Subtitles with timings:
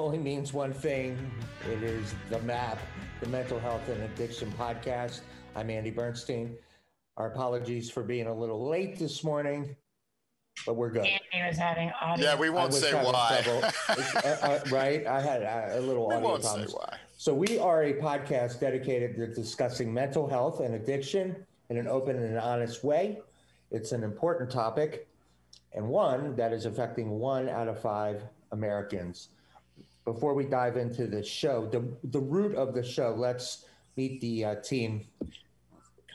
[0.00, 1.30] only means one thing
[1.70, 2.78] it is the MAP,
[3.20, 5.20] the Mental Health and Addiction Podcast.
[5.54, 6.56] I'm Andy Bernstein.
[7.18, 9.76] Our apologies for being a little late this morning,
[10.64, 11.04] but we're good.
[11.04, 12.24] Andy was having audio.
[12.24, 13.44] Yeah, we I won't was say why.
[13.90, 15.06] uh, uh, right?
[15.06, 16.96] I had uh, a little we audio won't say why.
[17.18, 21.36] So we are a podcast dedicated to discussing mental health and addiction
[21.68, 23.18] in an open and honest way.
[23.70, 25.08] It's an important topic
[25.74, 29.28] and one that is affecting one out of five Americans.
[30.12, 34.44] Before we dive into the show, the, the root of the show, let's meet the
[34.44, 35.06] uh, team.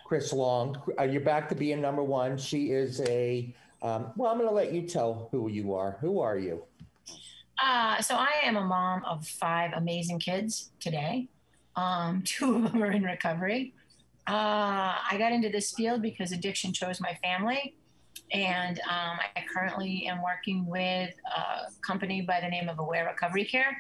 [0.05, 2.37] Kris Long, uh, you're back to being number one.
[2.37, 5.97] She is a, um, well, I'm going to let you tell who you are.
[6.01, 6.63] Who are you?
[7.63, 11.29] Uh, so I am a mom of five amazing kids today.
[11.77, 13.73] Um, two of them are in recovery.
[14.27, 17.75] Uh, I got into this field because addiction chose my family.
[18.31, 23.45] And um, I currently am working with a company by the name of Aware Recovery
[23.45, 23.77] Care.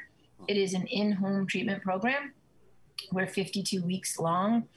[0.47, 2.33] It is an in home treatment program.
[3.11, 4.67] We're 52 weeks long,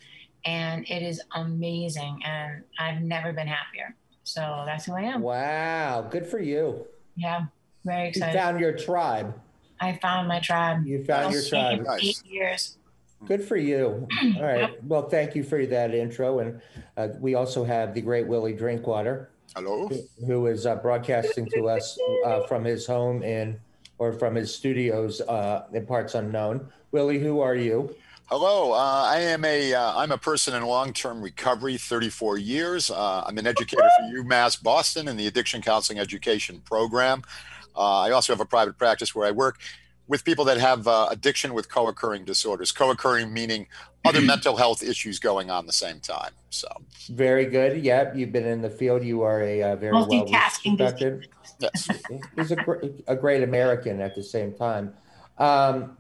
[0.44, 2.22] and it is amazing.
[2.24, 3.94] And I've never been happier.
[4.24, 5.22] So that's who I am.
[5.22, 6.86] Wow, good for you.
[7.16, 7.46] Yeah,
[7.84, 8.32] very excited.
[8.32, 9.34] You found your tribe.
[9.80, 10.86] I found my tribe.
[10.86, 11.82] You found your tribe.
[11.84, 12.04] Nice.
[12.04, 12.78] Eight years.
[13.26, 14.06] Good for you.
[14.36, 14.82] All right.
[14.84, 16.38] Well, thank you for that intro.
[16.38, 16.60] And
[16.96, 19.90] uh, we also have the great Willy Drinkwater, Hello.
[20.26, 23.58] who is uh, broadcasting to us uh, from his home in
[23.98, 26.68] or from his studios uh, in parts unknown.
[26.92, 27.94] Willy, who are you?
[28.26, 28.72] Hello.
[28.72, 32.90] Uh, I am a uh, I'm a person in long-term recovery, 34 years.
[32.90, 37.22] Uh, I'm an educator for UMass Boston in the Addiction Counseling Education Program.
[37.74, 39.58] Uh, I also have a private practice where I work
[40.08, 42.72] with people that have uh, addiction with co-occurring disorders.
[42.72, 43.68] Co-occurring meaning
[44.04, 46.32] other mental health issues going on the same time.
[46.50, 46.68] So
[47.10, 47.84] Very good.
[47.84, 49.04] Yep, you've been in the field.
[49.04, 51.28] You are a uh, very well Multitasking respected.
[51.60, 51.88] yes.
[52.36, 54.94] He's a, gr- a great American at the same time.
[55.36, 55.98] Um,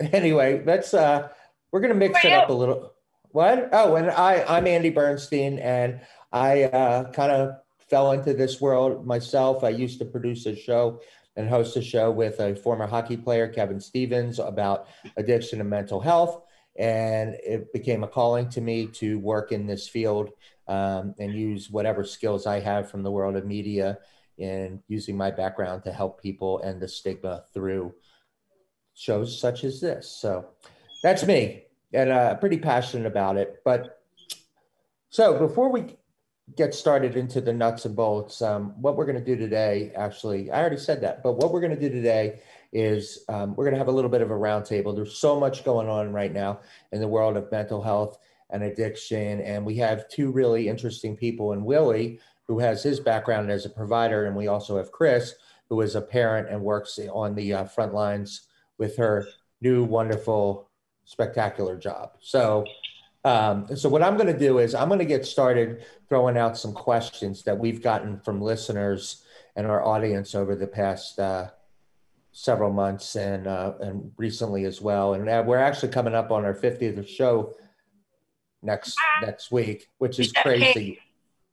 [0.00, 1.28] anyway, let's uh,
[1.72, 2.92] we're gonna mix it up a little.
[3.30, 3.70] What?
[3.72, 6.00] Oh, and I I'm Andy Bernstein, and
[6.32, 7.56] I uh, kind of
[7.88, 9.64] fell into this world myself.
[9.64, 11.00] I used to produce a show
[11.36, 16.00] and host a show with a former hockey player, Kevin Stevens, about addiction and mental
[16.00, 16.42] health.
[16.78, 20.30] And it became a calling to me to work in this field
[20.68, 23.98] um, and use whatever skills I have from the world of media
[24.38, 27.94] and using my background to help people end the stigma through
[28.94, 30.10] shows such as this.
[30.10, 30.48] So
[31.02, 33.62] that's me, and uh, pretty passionate about it.
[33.64, 34.02] But
[35.08, 35.96] so before we
[36.54, 40.50] get started into the nuts and bolts, um, what we're going to do today, actually,
[40.50, 42.40] I already said that, but what we're going to do today
[42.72, 44.94] is um, we're going to have a little bit of a roundtable.
[44.94, 46.60] There's so much going on right now
[46.92, 48.18] in the world of mental health
[48.50, 53.50] and addiction, and we have two really interesting people in Willy who has his background
[53.50, 55.34] as a provider, and we also have Kris,
[55.68, 58.42] who is a parent and works on the uh, front lines
[58.78, 59.26] with her
[59.60, 60.68] new wonderful,
[61.04, 62.12] spectacular job.
[62.20, 62.64] So,
[63.26, 66.56] um, so what I'm going to do is I'm going to get started throwing out
[66.56, 69.24] some questions that we've gotten from listeners
[69.56, 71.50] and our audience over the past uh,
[72.32, 75.14] several months and uh, and recently as well.
[75.14, 77.54] And uh, we're actually coming up on our 50th show
[78.62, 81.00] next next week, which is crazy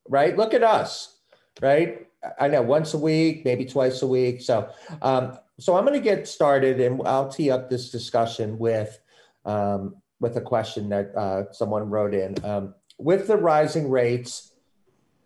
[0.07, 0.37] right?
[0.37, 1.17] Look at us,
[1.61, 2.07] right?
[2.39, 4.41] I know once a week, maybe twice a week.
[4.41, 4.69] So,
[5.01, 8.99] um, so I'm going to get started, and I'll tee up this discussion with
[9.45, 12.33] um, with a question that uh, someone wrote in.
[12.45, 14.55] Um, with the rising rates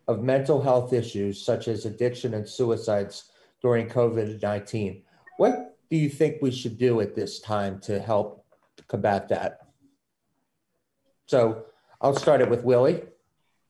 [0.08, 3.30] of mental health issues such as addiction and suicides
[3.62, 5.04] during COVID 19,
[5.38, 8.44] what do you think we should do at this time to help
[8.88, 9.60] combat that?
[11.28, 11.66] So
[12.02, 13.04] I'll start it with Willy.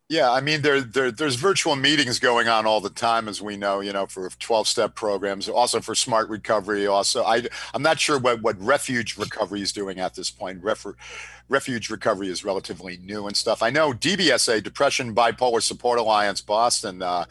[0.09, 3.57] Yeah, I mean, there, there, there's virtual meetings going on all the time, as we
[3.57, 6.87] know, you know, for 12-step programs, also for smart recovery.
[6.87, 10.63] Also, I, I'm not sure what, what refuge recovery is doing at this point.
[10.63, 10.95] Refer,
[11.49, 13.61] refuge recovery is relatively new and stuff.
[13.61, 17.01] I know DBSA, Depression Bipolar Support Alliance, Boston.
[17.01, 17.25] Uh,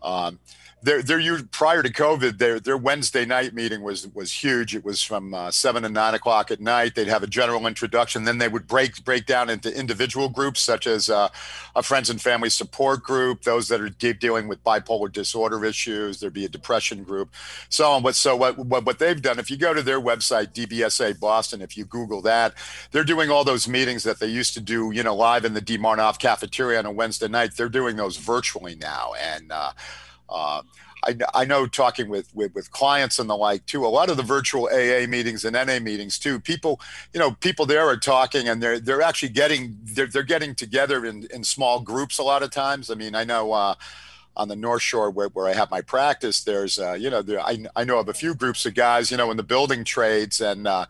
[0.00, 0.38] um,
[0.82, 4.74] their their u- prior to COVID, their their Wednesday night meeting was was huge.
[4.74, 6.94] It was from uh, seven to nine o'clock at night.
[6.94, 10.86] They'd have a general introduction, then they would break break down into individual groups, such
[10.86, 11.28] as uh,
[11.76, 16.20] a friends and family support group, those that are deep dealing with bipolar disorder issues.
[16.20, 17.30] There'd be a depression group,
[17.68, 18.02] so on.
[18.02, 19.38] But so what what what they've done?
[19.38, 22.54] If you go to their website, DBSA Boston, if you Google that,
[22.90, 25.60] they're doing all those meetings that they used to do, you know, live in the
[25.60, 27.56] de Marneffe cafeteria on a Wednesday night.
[27.56, 29.72] They're doing those virtually now, and uh,
[30.32, 30.62] uh,
[31.04, 33.84] I, I know talking with, with with clients and the like too.
[33.84, 36.38] A lot of the virtual AA meetings and NA meetings too.
[36.38, 36.80] People,
[37.12, 41.04] you know, people there are talking and they're they're actually getting they're, they're getting together
[41.04, 42.90] in in small groups a lot of times.
[42.90, 43.52] I mean, I know.
[43.52, 43.74] Uh,
[44.36, 47.40] on the North Shore where, where I have my practice, there's, uh, you know, there,
[47.40, 50.40] I, I know of a few groups of guys, you know, in the building trades
[50.40, 50.86] and uh,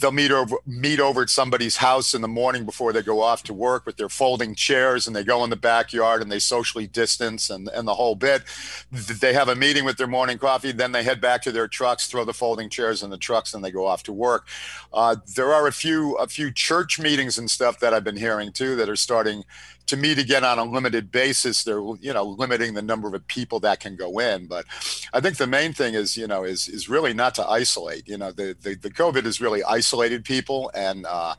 [0.00, 3.42] they'll meet over, meet over at somebody's house in the morning before they go off
[3.44, 6.86] to work with their folding chairs and they go in the backyard and they socially
[6.86, 8.42] distance and, and the whole bit.
[8.90, 12.06] They have a meeting with their morning coffee, then they head back to their trucks,
[12.06, 14.46] throw the folding chairs in the trucks and they go off to work.
[14.92, 18.52] Uh, there are a few, a few church meetings and stuff that I've been hearing
[18.52, 19.44] too that are starting
[19.88, 21.64] to meet again on a limited basis.
[21.64, 24.64] They're you know limiting the number of people that can go in, but
[25.12, 28.08] I think the main thing is you know is is really not to isolate.
[28.08, 31.06] You know the the, the COVID has really isolated people and.
[31.06, 31.34] Uh,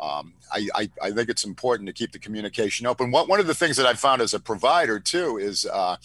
[0.00, 3.12] um, I, I, I, think it's important to keep the communication open.
[3.12, 5.96] One, one of the things that I found as a provider too is, uh,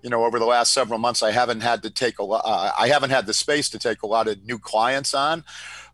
[0.00, 2.72] you know, over the last several months, I haven't had to take a lot, uh,
[2.78, 5.44] I haven't had the space to take a lot of new clients on.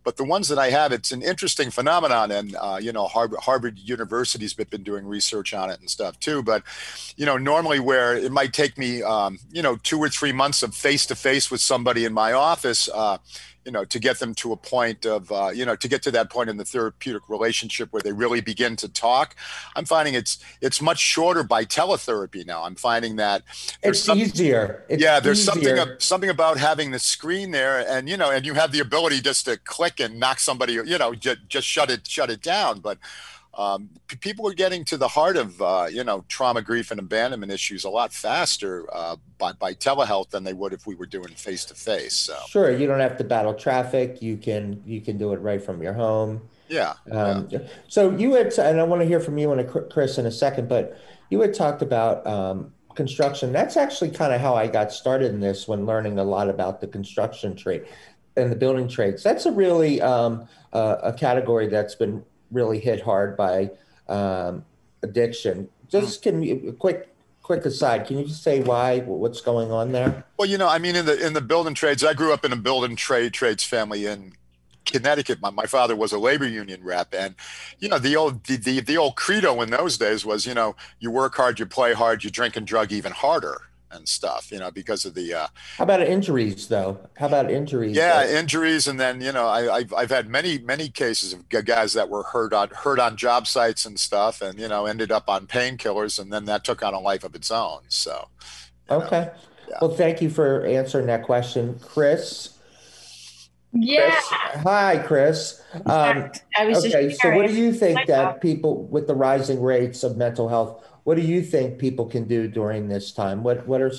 [0.08, 3.40] But the ones that I have, it's an interesting phenomenon, and uh, you know, Harvard,
[3.40, 6.43] Harvard University's been doing research on it and stuff too.
[6.43, 6.62] But
[7.19, 10.62] you know, normally where it might take me, um, you know, two or three months
[10.62, 13.19] of face to face with somebody in my office, uh,
[13.69, 16.11] you know, to get them to a point of, uh, you know, to get to
[16.11, 19.37] that point in the therapeutic relationship where they really begin to talk.
[19.76, 22.65] I'm finding it's it's much shorter by teletherapy now.
[22.65, 23.43] I'm finding that
[23.82, 24.87] it's some, easier.
[24.88, 25.76] It's yeah, there's easier.
[25.76, 29.20] something something about having the screen there, and you know, and you have the ability
[29.20, 32.81] just to click and knock somebody, you know, just, just shut it shut it down.
[32.81, 32.97] But
[33.58, 33.90] um,
[34.20, 37.84] people are getting to the heart of uh, you know trauma, grief, and abandonment issues
[37.84, 41.64] a lot faster uh, by, by telehealth than they would if we were doing face
[41.66, 42.14] to face.
[42.14, 44.22] So sure, you don't have to battle traffic.
[44.22, 46.40] You can you can do it right from your home.
[46.69, 46.94] Yeah.
[47.10, 47.60] Um, yeah.
[47.88, 50.69] So you had, and I want to hear from you and Kris in a second,
[50.69, 50.96] but
[51.31, 53.52] you had talked about um, construction.
[53.52, 56.81] That's actually kind of how I got started in this when learning a lot about
[56.81, 57.87] the construction trade
[58.37, 59.22] and the building trades.
[59.22, 63.70] That's a really um, uh, a category that's been really hit hard by
[64.08, 64.64] um,
[65.02, 65.68] addiction.
[65.88, 67.14] Just can you quick
[67.48, 70.24] quick aside, can you just say why what's going on there?
[70.38, 72.52] Well, you know, I mean, in the in the building trades, I grew up in
[72.52, 74.34] a building trade trades family in
[74.84, 75.40] Connecticut.
[75.40, 77.34] My, my father was a labor union rep, and
[77.78, 80.76] you know the old the, the the old credo in those days was, you know,
[81.00, 84.58] you work hard, you play hard, you drink and drug even harder and stuff, you
[84.58, 85.35] know, because of the.
[85.35, 85.46] Uh,
[85.76, 86.99] How about injuries, though?
[87.17, 87.96] How about injuries?
[87.96, 91.93] Yeah, injuries, and then you know, I, have I've had many many cases of guys
[91.94, 95.29] that were hurt on hurt on job sites and stuff, and you know, ended up
[95.29, 97.81] on painkillers, and then that took on a life of its own.
[97.88, 98.29] So.
[98.90, 99.31] Okay.
[99.69, 99.76] yeah.
[99.81, 102.58] Well, thank you for answering that question, Kris.
[103.73, 104.11] Yeah.
[104.12, 105.62] Kris, hi, Kris.
[105.84, 107.12] Um, I was okay.
[107.12, 110.84] so, what do you think that people with the rising rates of mental health?
[111.08, 113.43] What do you think people can do during this time?
[113.43, 113.90] What What are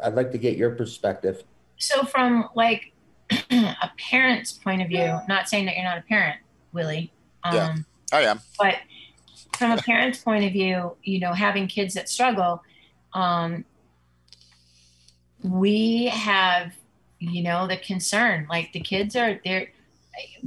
[0.00, 1.42] I'd like to get your perspective.
[1.78, 2.92] So, from like
[3.50, 6.38] a parent's point of view, not saying that you're not a parent,
[6.72, 7.12] Willy.
[7.42, 7.76] Um, yeah,
[8.12, 8.40] I am.
[8.60, 8.76] But
[9.56, 12.62] from a parent's point of view, you know, having kids that struggle,
[13.12, 13.64] um,
[15.42, 16.74] we have,
[17.18, 18.46] you know, the concern.
[18.48, 19.72] Like the kids are there.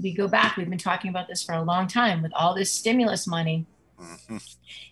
[0.01, 0.55] We go back.
[0.55, 3.65] We've been talking about this for a long time with all this stimulus money
[3.99, 4.37] Mm-hmm.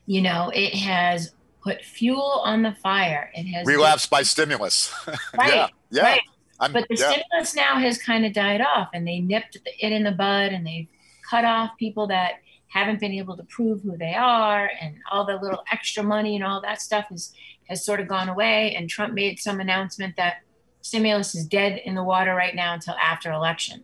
[0.06, 1.34] You know, it has
[1.64, 3.32] put fuel on the fire.
[3.34, 4.94] It has relapsed by stimulus.
[5.38, 5.54] Right.
[5.54, 5.68] yeah.
[5.90, 6.04] Yeah.
[6.04, 6.22] Right.
[6.60, 7.12] but the yeah.
[7.12, 10.66] stimulus now has kind of died off, and they nipped it in the bud, and
[10.66, 10.88] they've
[11.30, 12.36] cut off people that
[12.68, 16.44] haven't been able to prove who they are, and all the little extra money and
[16.44, 17.34] all that stuff is
[17.70, 18.76] has sort of gone away.
[18.76, 20.38] And Trump made some announcement that
[20.82, 23.84] stimulus is dead in the water right now until after election.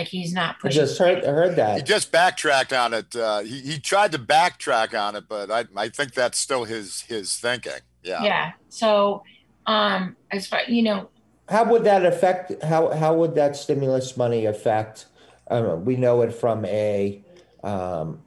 [0.00, 0.80] Like he's not pushing.
[0.80, 1.76] I just heard, heard that.
[1.76, 3.14] He just backtracked on it.
[3.14, 7.02] Uh, he, he tried to backtrack on it, but I, I think that's still his
[7.02, 7.82] his thinking.
[8.02, 8.22] Yeah.
[8.22, 8.52] Yeah.
[8.70, 9.22] So,
[9.66, 11.10] um, as far you know,
[11.50, 12.62] how would that affect?
[12.62, 15.04] How how would that stimulus money affect?
[15.50, 17.22] Um, we know it from a,
[17.62, 18.22] um,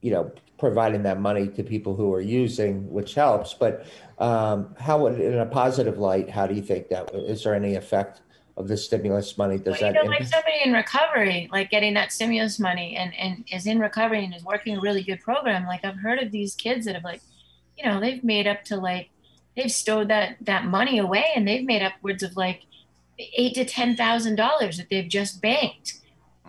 [0.00, 3.52] you know, providing that money to people who are using, which helps.
[3.52, 3.86] But
[4.18, 7.74] um, how would, in a positive light, how do you think that is there any
[7.74, 8.22] effect?
[8.58, 9.56] Of the stimulus money?
[9.56, 13.14] Does well, that you know, like somebody in recovery, like getting that stimulus money and,
[13.14, 15.64] and is in recovery and is working a really good program.
[15.66, 17.22] Like I've heard of these kids that have like,
[17.76, 19.10] you know, they've made up to like
[19.56, 22.62] they've stowed that that money away and they've made upwards of like
[23.18, 25.94] eight to ten thousand dollars that they've just banked.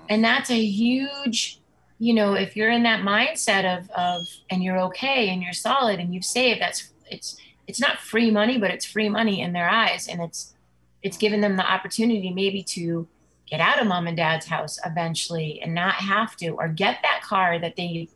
[0.10, 1.60] And that's a huge,
[2.00, 6.00] you know, if you're in that mindset of of and you're okay and you're solid
[6.00, 7.38] and you've saved, that's it's
[7.68, 10.56] it's not free money, but it's free money in their eyes and it's
[11.02, 13.08] it's given them the opportunity maybe to
[13.50, 17.22] get out of mom and dad's house eventually and not have to or get that
[17.24, 18.12] car that they've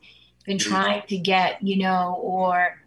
[0.46, 2.78] been trying to get you know or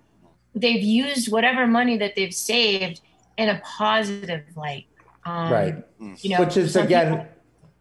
[0.54, 3.00] they've used whatever money that they've saved
[3.36, 4.86] in a positive light.
[5.24, 5.84] Um, right.
[5.98, 7.26] you know which is again people,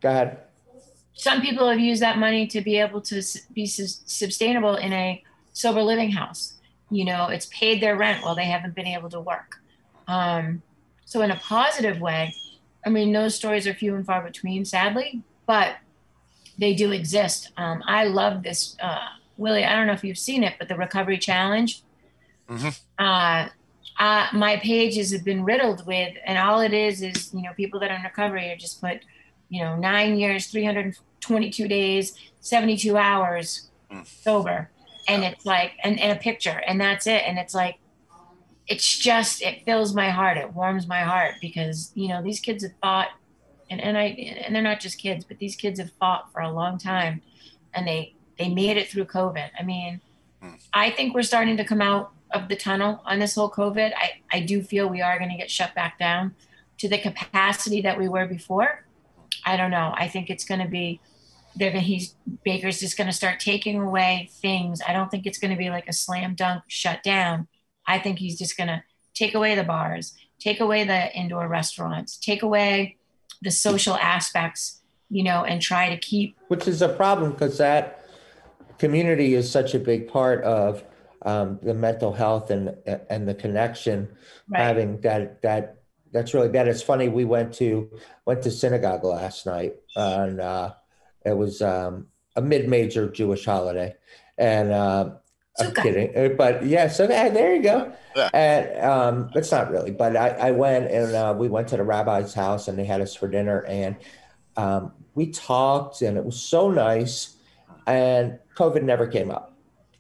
[0.01, 0.39] go ahead.
[1.13, 3.21] Some people have used that money to be able to
[3.53, 6.55] be sustainable in a sober living house.
[6.89, 9.57] You know it's paid their rent while they haven't been able to work.
[10.07, 10.61] Um,
[11.05, 12.35] so in a positive way,
[12.85, 15.77] I mean, those stories are few and far between, sadly, but
[16.57, 17.51] they do exist.
[17.57, 19.05] Um, I love this, uh,
[19.37, 19.63] Willy.
[19.63, 21.81] I don't know if you've seen it, but the Recovery Challenge.
[22.49, 22.69] Mm-hmm.
[23.03, 23.49] Uh,
[23.97, 27.79] uh, my pages have been riddled with, and all it is is you know people
[27.79, 28.99] that are in recovery are just put,
[29.49, 34.05] you know, nine years, 322 days, 72 hours Mm.
[34.05, 34.69] sober,
[35.07, 37.77] and it's like, and, and a picture, and that's it, and it's like,
[38.67, 42.63] it's just it fills my heart, it warms my heart because you know these kids
[42.63, 43.09] have fought,
[43.69, 44.05] and and I
[44.45, 47.21] and they're not just kids, but these kids have fought for a long time,
[47.73, 49.49] and they they made it through COVID.
[49.59, 50.01] I mean,
[50.45, 50.61] Mm.
[50.73, 53.93] I think we're starting to come out of the tunnel on this whole COVID.
[53.95, 56.35] I, I do feel we are going to get shut back down
[56.79, 58.85] to the capacity that we were before.
[59.45, 59.93] I don't know.
[59.95, 60.99] I think it's going to be,
[61.55, 64.81] they're gonna, he's Baker's just going to start taking away things.
[64.85, 67.47] I don't think it's going to be like a slam dunk shut down.
[67.87, 72.17] I think he's just going to take away the bars, take away the indoor restaurants,
[72.17, 72.97] take away
[73.41, 76.37] the social aspects, you know, and try to keep.
[76.47, 78.05] which is a problem because that
[78.77, 80.83] community is such a big part of
[81.25, 82.75] um, the mental health and
[83.09, 84.09] and the connection
[84.49, 84.61] right.
[84.61, 85.77] having that that
[86.11, 86.67] that's really bad.
[86.67, 87.89] It's funny we went to
[88.25, 90.73] went to synagogue last night and uh,
[91.25, 93.95] it was um, a mid-major Jewish holiday
[94.37, 95.09] and uh,
[95.59, 95.83] I'm Sukkah.
[95.83, 96.87] kidding, Uh, but yeah.
[96.87, 97.93] So that, there you go.
[98.15, 98.29] Yeah.
[98.33, 101.83] And um, it's not really, but I, I went and uh, we went to the
[101.83, 103.95] rabbi's house and they had us for dinner and
[104.57, 107.37] um, we talked and it was so nice.
[107.87, 109.53] And COVID never came up.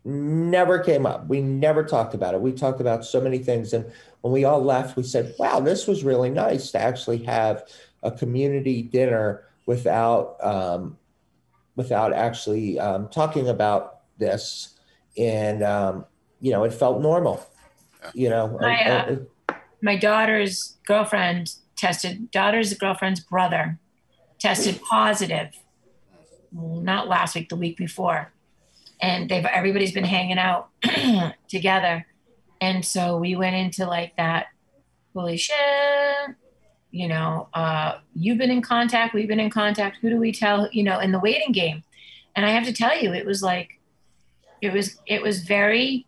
[0.03, 1.27] Never came up.
[1.27, 2.41] We never talked about it.
[2.41, 3.73] We talked about so many things.
[3.73, 7.63] And when we all left, we said, wow, this was really nice to actually have
[8.03, 10.97] a community dinner without um,
[11.75, 14.74] without actually um, talking about this.
[15.17, 16.05] And um,
[16.41, 17.45] you know, it felt normal.
[18.13, 19.27] You know, I, uh, And- and-
[19.81, 23.77] my daughter's girlfriend tested daughter's girlfriend's brother
[24.39, 25.49] tested positive
[26.51, 28.31] not last week the week before
[29.01, 30.69] and they've everybody's been hanging out
[31.49, 32.05] together
[32.61, 34.47] and so we went into like that
[35.13, 35.55] holy shit
[36.91, 40.69] you know uh you've been in contact we've been in contact who do we tell
[40.71, 41.83] you know in the waiting game
[42.35, 43.79] and i have to tell you it was like
[44.65, 46.05] it was it was very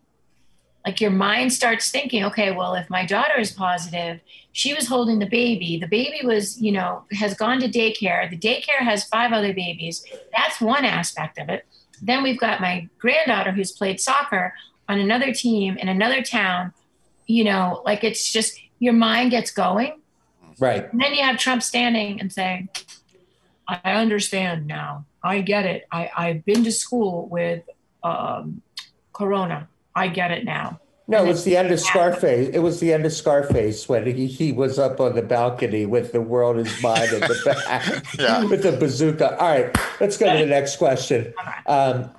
[0.86, 4.20] like your mind starts thinking okay well if my daughter is positive
[4.58, 5.78] she was holding the baby.
[5.78, 8.28] The baby was you know has gone to daycare.
[8.28, 10.04] The daycare has five other babies.
[10.36, 11.64] That's one aspect of it.
[12.02, 14.52] Then we've got my granddaughter who's played soccer
[14.88, 16.72] on another team in another town.
[17.26, 20.00] You know like it's just your mind gets going.
[20.60, 20.90] Right.
[20.90, 22.68] and then you have trump standing and saying
[23.68, 25.04] i understand now.
[25.22, 25.86] I get it.
[25.92, 27.62] I, i've been to school with
[28.02, 28.62] um,
[29.12, 32.50] corona i get it now No, it was the end of Scarface.
[32.52, 36.12] It was the end of Scarface when he, he was up on the balcony with
[36.12, 38.44] the world is mine at the back Yeah.
[38.44, 39.38] with the bazooka.
[39.40, 41.32] All right, let's go to the next question.
[41.66, 42.10] Um,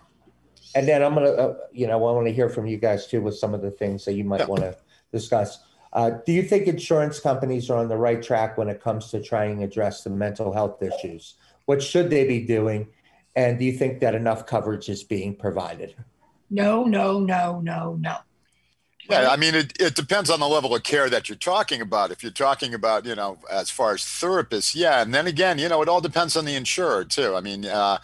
[0.74, 3.22] and then I'm gonna, uh, you know, I want to hear from you guys too
[3.22, 4.46] with some of the things that you might Yeah.
[4.54, 4.76] want to
[5.14, 5.60] discuss.
[5.94, 9.22] Uh, do you think insurance companies are on the right track when it comes to
[9.22, 11.36] trying to address the mental health issues?
[11.66, 12.88] What should they be doing?
[13.36, 15.96] And do you think that enough coverage is being provided?
[16.50, 18.18] no no no no no
[19.10, 22.12] Yeah, I mean, it, it depends on the level of care that you're talking about.
[22.12, 25.02] If you're talking about, you know, as far as therapists, yeah.
[25.02, 27.36] And then again, you know, it all depends on the insurer too.
[27.36, 27.98] I mean, uh,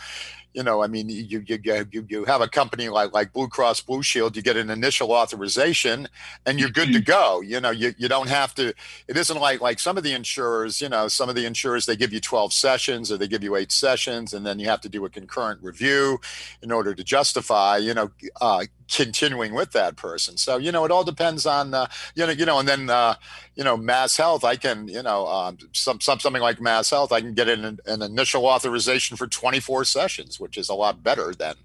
[0.55, 1.59] you know, I mean, you you
[1.91, 5.11] you you have a company like like Blue Cross Blue Shield, you get an initial
[5.11, 6.07] authorization,
[6.45, 7.41] and you're good to go.
[7.41, 8.73] You know, you you don't have to.
[9.09, 10.79] It isn't like like some of the insurers.
[10.79, 13.57] You know, some of the insurers they give you 12 sessions or they give you
[13.57, 16.21] eight sessions, and then you have to do a concurrent review
[16.61, 17.75] in order to justify.
[17.75, 20.37] You know, uh, continuing with that person.
[20.37, 23.15] So you know, it all depends on uh, you know you know, and then uh,
[23.55, 24.43] you know, Mass Health.
[24.43, 27.11] I can you know um, some, some something like Mass Health.
[27.11, 31.33] I can get an, an initial authorization for 24 sessions, which is a lot better
[31.33, 31.55] than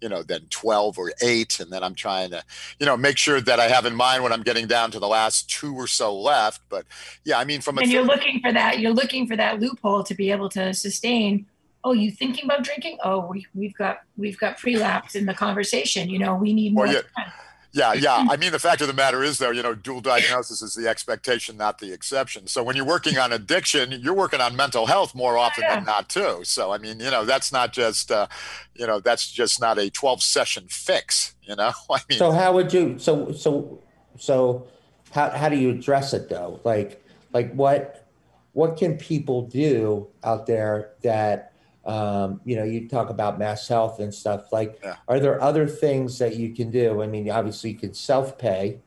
[0.00, 2.44] you know than 12 or 8 and then i'm trying to
[2.78, 5.08] you know make sure that i have in mind when i'm getting down to the
[5.08, 6.84] last two or so left but
[7.24, 10.02] yeah i mean from a and you're looking for that you're looking for that loophole
[10.02, 11.46] to be able to sustain
[11.86, 16.10] oh you thinking about drinking oh we, we've got we've got prelapse in the conversation
[16.10, 17.00] you know we need more Well, yeah.
[17.16, 17.32] time.
[17.72, 18.24] Yeah, yeah.
[18.30, 20.88] I mean, the fact of the matter is, though, you know, dual diagnosis is the
[20.88, 22.46] expectation, not the exception.
[22.46, 25.74] So when you're working on addiction, you're working on mental health more often Yeah.
[25.74, 26.40] than not, too.
[26.44, 28.28] So I mean, you know, that's not just, uh,
[28.74, 31.34] you know, that's just not a 12 session fix.
[31.42, 33.82] You know, I mean, So how would you so so
[34.18, 34.66] so
[35.10, 36.60] how how do you address it though?
[36.64, 38.06] Like like what
[38.52, 41.52] what can people do out there that
[41.86, 44.96] um, you know you talk about mass health and stuff like Yeah.
[45.08, 47.02] are there other things that you can do?
[47.02, 48.80] I mean obviously you can self pay,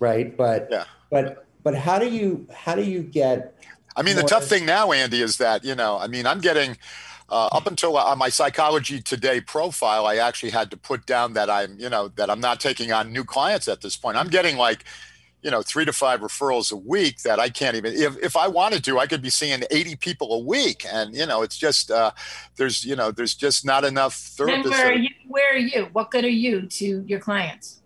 [0.00, 0.36] right?
[0.36, 0.84] But Yeah.
[1.10, 3.54] but but how do you how do you get?
[3.98, 6.76] I mean, the tough thing now, Andy, is that you know, I mean, I'm getting
[7.28, 11.50] uh, up until uh, my psychology today profile, I actually had to put down that
[11.50, 14.16] I'm, you know, that I'm not taking on new clients at this point.
[14.16, 14.84] I'm getting like,
[15.46, 17.94] you know, three to five referrals a week that I can't even.
[17.94, 21.24] If if I wanted to, I could be seeing 80 people a week, and you
[21.24, 22.10] know, it's just uh,
[22.56, 24.68] there's you know, there's just not enough therapists.
[24.68, 25.08] where are you?
[25.28, 25.88] Where are you?
[25.92, 27.80] What good are you to your clients?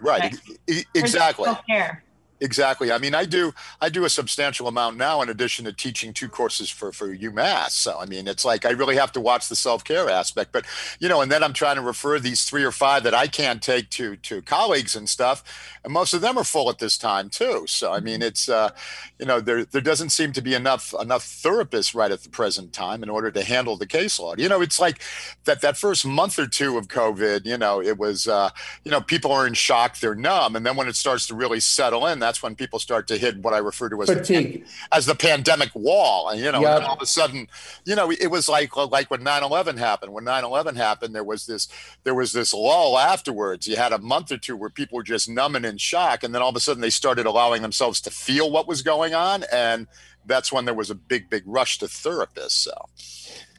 [0.00, 0.32] right,
[0.68, 1.46] e- e- exactly.
[1.46, 2.04] Self-care.
[2.38, 2.92] Exactly.
[2.92, 6.28] I mean, I do I do a substantial amount now in addition to teaching two
[6.28, 7.70] courses for for UMass.
[7.70, 10.52] So I mean, it's like I really have to watch the self care aspect.
[10.52, 10.66] But
[11.00, 13.62] you know, and then I'm trying to refer these three or five that I can't
[13.62, 17.30] take to to colleagues and stuff, and most of them are full at this time
[17.30, 17.64] too.
[17.68, 18.70] So I mean, it's uh,
[19.18, 22.74] you know, there there doesn't seem to be enough enough therapists right at the present
[22.74, 24.38] time in order to handle the caseload.
[24.38, 25.00] You know, it's like
[25.44, 27.46] that that first month or two of COVID.
[27.46, 28.50] You know, it was uh,
[28.84, 31.60] you know people are in shock, they're numb, and then when it starts to really
[31.60, 35.06] settle in, that's when people start to hit what I refer to as the, as
[35.06, 36.28] the pandemic wall.
[36.28, 36.76] And you know, Yep.
[36.76, 37.48] and all of a sudden,
[37.84, 40.12] you know, it was like like when 9/11 happened.
[40.12, 41.68] When 9/11 happened, there was this
[42.04, 43.68] there was this lull afterwards.
[43.68, 46.34] You had a month or two where people were just numb and in shock, and
[46.34, 49.44] then all of a sudden they started allowing themselves to feel what was going on,
[49.52, 49.86] and
[50.26, 52.50] that's when there was a big big rush to therapists.
[52.66, 52.72] So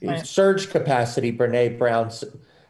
[0.02, 0.24] Right.
[0.26, 1.32] Surge capacity.
[1.32, 2.10] Brene Brown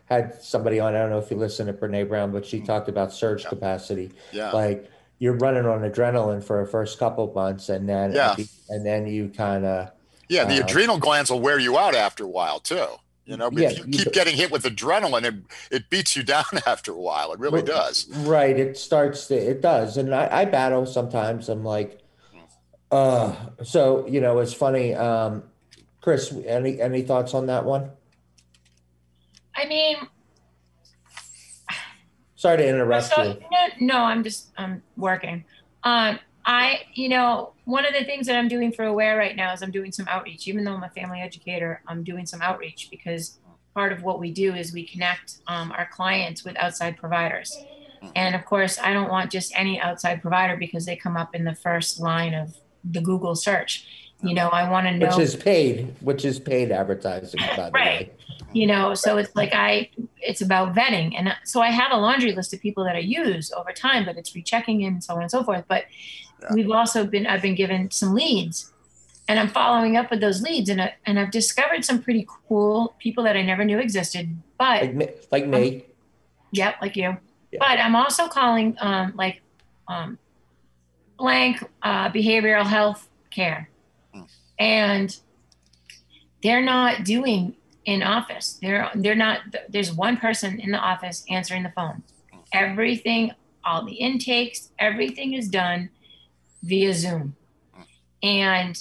[0.07, 0.95] had somebody on.
[0.95, 3.49] I don't know if you listen to Brene Brown, but she talked about surge Yeah.
[3.51, 4.11] capacity.
[4.33, 8.37] yeah, Like you're running on adrenaline for the first couple of months, and then Yeah.
[8.69, 9.91] and then you kind of
[10.29, 10.45] yeah.
[10.45, 12.87] The uh, adrenal glands will wear you out after a while too.
[13.25, 15.35] You know, Yeah, if you you keep do- getting hit with adrenaline, it,
[15.71, 17.33] it beats you down after a while.
[17.33, 18.07] It really Well, does.
[18.21, 18.59] right.
[18.59, 21.49] It starts to it does, and I, I battle sometimes.
[21.49, 22.01] I'm like,
[22.91, 23.35] uh.
[23.65, 24.95] So you know, it's funny.
[24.95, 25.43] Um,
[26.01, 27.91] Kris, any any thoughts on that one?
[29.57, 29.97] I mean,
[32.39, 33.37] Sorry to interrupt so, you.
[33.51, 35.45] no, no, I'm just I'm working.
[35.83, 39.53] Um, I, you know, one of the things that I'm doing for Aware right now
[39.53, 40.47] is I'm doing some outreach.
[40.47, 43.41] Even though I'm a family educator, I'm doing some outreach because
[43.75, 47.59] part of what we do is we connect um, our clients with outside providers.
[48.15, 51.43] And of course, I don't want just any outside provider because they come up in
[51.43, 53.85] the first line of the Google search.
[54.23, 57.73] You know, I want to know Which is paid, which is paid advertising, by the
[57.73, 58.09] Right.
[58.09, 58.11] way.
[58.53, 62.33] You know so it's like i it's about vetting and so i have a laundry
[62.33, 65.31] list of people that i use over time but it's rechecking and so on and
[65.31, 65.85] so forth but
[66.41, 66.55] Yeah.
[66.55, 68.73] we've also been i've been given some leads
[69.29, 72.95] and i'm following up with those leads and, I, and i've discovered some pretty cool
[72.99, 74.25] people that i never knew existed
[74.57, 75.85] but Like, me- like me.
[76.53, 77.17] Yep, like you.
[77.53, 77.59] Yeah.
[77.61, 79.43] But I'm also calling um, like
[79.87, 80.17] um,
[81.19, 83.69] blank uh, behavioral health care,
[84.15, 84.23] Hmm.
[84.59, 85.15] and
[86.43, 87.55] they're not doing
[87.89, 88.59] in office.
[88.61, 89.41] They're they're not.
[89.69, 92.03] There's one person in the office answering the phone.
[92.53, 93.33] Everything,
[93.65, 95.89] all the intakes, everything is done
[96.63, 97.35] via Zoom,
[98.23, 98.75] and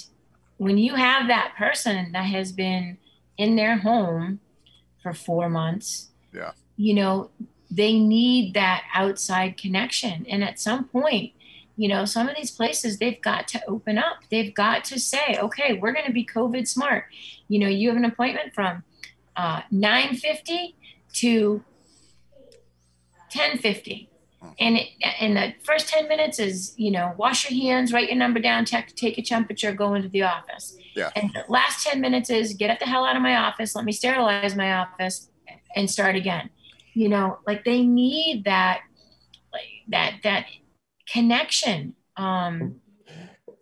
[0.58, 2.98] when you have that person that has been
[3.38, 4.40] in their home
[5.02, 6.50] for four months, Yeah.
[6.76, 7.30] you know,
[7.70, 10.26] they need that outside connection.
[10.28, 11.32] And at some point,
[11.76, 14.16] you know, some of these places they've got to open up.
[14.30, 17.04] They've got to say, okay, we're going to be COVID smart.
[17.46, 18.82] You know, you have an appointment from
[19.38, 20.74] uh, 9:50
[21.14, 21.64] to
[23.32, 24.08] 10:50.
[24.60, 24.88] And it,
[25.20, 28.64] and the first 10 minutes is, you know, wash your hands, write your number down,
[28.64, 30.76] check, take a temperature, go into the office.
[30.94, 31.10] Yeah.
[31.16, 33.92] And the last 10 minutes is get the hell out of my office, let me
[33.92, 35.28] sterilize my office
[35.74, 36.50] and start again.
[36.94, 38.80] You know, like they need that
[39.52, 40.46] like that that
[41.08, 41.94] connection.
[42.16, 42.80] Um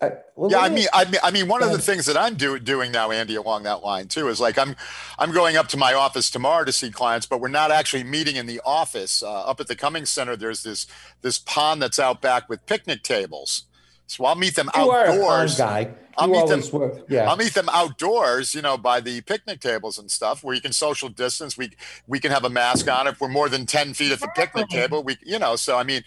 [0.01, 2.59] Well, yeah, I mean, I mean, I mean, one of the things that I'm do,
[2.59, 4.77] doing now, Andy, along that line too, is like I'm,
[5.19, 8.37] I'm going up to my office tomorrow to see clients, but we're not actually meeting
[8.37, 9.23] in the office.
[9.23, 10.87] Uh, up at the Cummings Center, there's this
[11.23, 13.65] this pond that's out back with picnic tables.
[14.07, 15.59] So I'll meet them you are a pond outdoors.
[15.59, 15.91] guy.
[16.19, 17.01] I'll meet them- were.
[17.09, 17.29] Yeah.
[17.29, 20.73] I'll meet them outdoors, you know, by the picnic tables and stuff, where you can
[20.73, 21.59] social distance.
[21.59, 21.71] We
[22.07, 24.69] we can have a mask on if we're more than ten feet at the picnic
[24.69, 25.03] table.
[25.03, 26.05] We, you know, so I mean,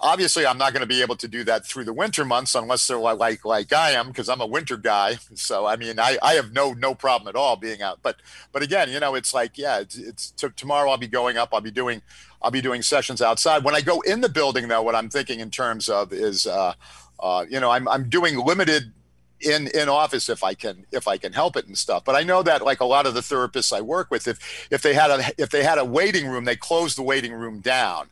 [0.00, 2.86] obviously, I'm not going to be able to do that through the winter months unless
[2.86, 5.18] they're like like, like I am, because I'm a winter guy.
[5.34, 8.00] So I mean, I, I have no no problem at all being out.
[8.02, 8.16] But
[8.52, 10.90] but again, you know, it's like yeah, it's, it's t- tomorrow.
[10.90, 11.50] I'll be going up.
[11.52, 12.02] I'll be doing
[12.42, 13.64] I'll be doing sessions outside.
[13.64, 16.74] When I go in the building, though, what I'm thinking in terms of is, uh,
[17.20, 18.92] uh, you know, I'm I'm doing limited
[19.40, 22.04] in in office if I can if I can help it and stuff.
[22.04, 24.82] But I know that like a lot of the therapists I work with, if if
[24.82, 28.08] they had a if they had a waiting room, they close the waiting room down.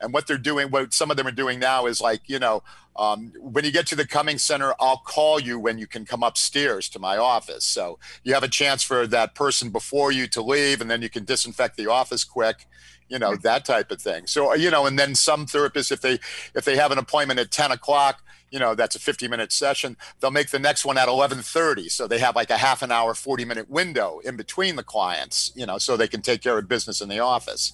[0.00, 2.62] And what they're doing, what some of them are doing now is like, you know,
[2.96, 6.22] um, when you get to the Cummings Center, I'll call you when you can come
[6.22, 7.64] upstairs to my office.
[7.64, 11.10] So you have a chance for that person before you to leave, and then you
[11.10, 12.66] can disinfect the office quick
[13.10, 14.26] you know that type of thing.
[14.26, 16.18] So you know and then some therapists if they
[16.54, 19.96] if they have an appointment at 10 o'clock you know that's a 50 minute session
[20.20, 23.14] they'll make the next one at 11.30 so they have like a half an hour
[23.14, 26.68] 40 minute window in between the clients you know so they can take care of
[26.68, 27.72] business in the office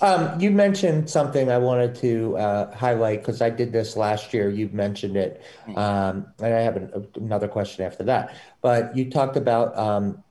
[0.00, 4.50] um, you mentioned something I wanted to uh, highlight because I did this last year.
[4.50, 5.76] You've mentioned it, hmm.
[5.76, 8.36] um, and I have an, another question after that.
[8.60, 10.22] But you talked about um,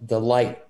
[0.00, 0.63] the light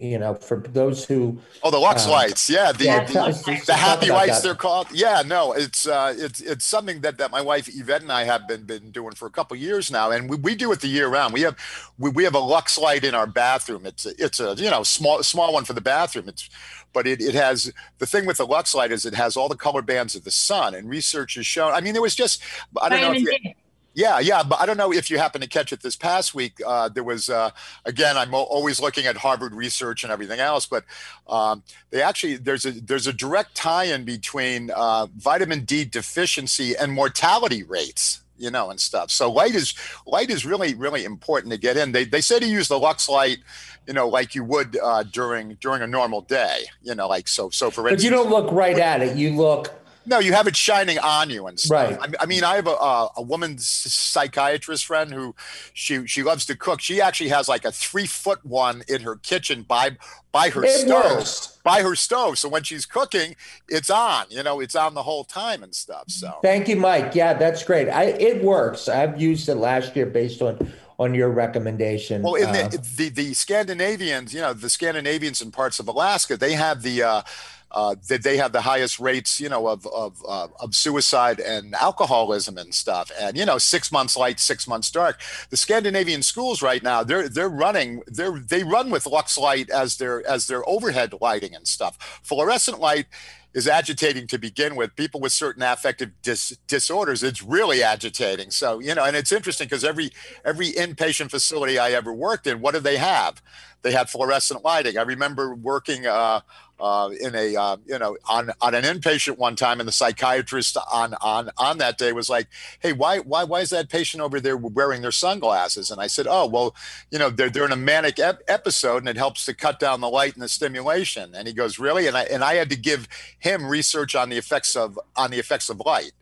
[0.00, 3.74] you know, for those who oh the Lux uh, lights, yeah, the yeah, the, the
[3.74, 4.42] happy lights that.
[4.42, 4.86] they're called.
[4.92, 8.48] Yeah, no, it's uh, it's it's something that, that my wife Yvette and I have
[8.48, 11.08] been been doing for a couple years now, and we, we do it the year
[11.08, 11.34] round.
[11.34, 11.58] We have
[11.98, 13.84] we, we have a Lux light in our bathroom.
[13.84, 16.28] It's a, it's a you know small small one for the bathroom.
[16.30, 16.48] It's
[16.94, 19.56] but it, it has the thing with the Lux light is it has all the
[19.56, 21.74] color bands of the sun, and research has shown.
[21.74, 22.42] I mean, there was just
[22.80, 23.52] I don't know if you,
[24.00, 26.58] yeah, yeah, but I don't know if you happen to catch it this past week.
[26.66, 27.50] Uh, there was uh,
[27.84, 30.84] again, I'm always looking at Harvard research and everything else, but
[31.28, 36.92] um, they actually there's a there's a direct tie-in between uh, vitamin D deficiency and
[36.92, 39.10] mortality rates, you know, and stuff.
[39.10, 39.74] So light is
[40.06, 41.92] light is really really important to get in.
[41.92, 43.38] They they say to use the Lux light,
[43.86, 47.50] you know, like you would uh, during during a normal day, you know, like so
[47.50, 48.02] so for instance.
[48.02, 49.18] But you don't look right at it.
[49.18, 49.74] You look
[50.06, 52.00] no, you have it shining on you and stuff.
[52.00, 52.14] Right.
[52.20, 55.34] I, I mean, I have a, a, a woman's psychiatrist friend who
[55.72, 56.80] she she loves to cook.
[56.80, 59.96] She actually has like a three foot one in her kitchen by
[60.32, 61.16] by her it stove.
[61.16, 61.58] Works.
[61.62, 62.38] By her stove.
[62.38, 63.36] So when she's cooking,
[63.68, 64.26] it's on.
[64.30, 66.04] You know, it's on the whole time and stuff.
[66.08, 67.14] So thank you, Mike.
[67.14, 67.88] Yeah, that's great.
[67.88, 68.88] I it works.
[68.88, 72.22] I've used it last year based on on your recommendation.
[72.22, 76.36] Well, in uh, the, the the Scandinavians, you know, the Scandinavians in parts of Alaska,
[76.36, 77.22] they have the uh,
[77.72, 81.74] uh, that they have the highest rates, you know, of of uh, of suicide and
[81.74, 83.10] alcoholism and stuff.
[83.20, 85.20] And you know, six months light, six months dark.
[85.50, 89.98] The Scandinavian schools right now, they're they're running, they're they run with Lux light as
[89.98, 92.20] their as their overhead lighting and stuff.
[92.22, 93.06] Fluorescent light
[93.52, 94.94] is agitating to begin with.
[94.94, 98.50] People with certain affective dis- disorders, it's really agitating.
[98.50, 100.10] So you know, and it's interesting because every
[100.44, 103.42] every inpatient facility I ever worked in, what do they have?
[103.82, 104.98] They had fluorescent lighting.
[104.98, 106.06] I remember working.
[106.06, 106.40] Uh,
[106.80, 110.76] uh, in a uh, you know on on an inpatient one time, and the psychiatrist
[110.92, 112.48] on on on that day was like,
[112.80, 116.26] "Hey, why why why is that patient over there wearing their sunglasses?" And I said,
[116.28, 116.74] "Oh, well,
[117.10, 120.00] you know they're they're in a manic ep- episode, and it helps to cut down
[120.00, 122.76] the light and the stimulation." And he goes, "Really?" And I and I had to
[122.76, 126.12] give him research on the effects of on the effects of light.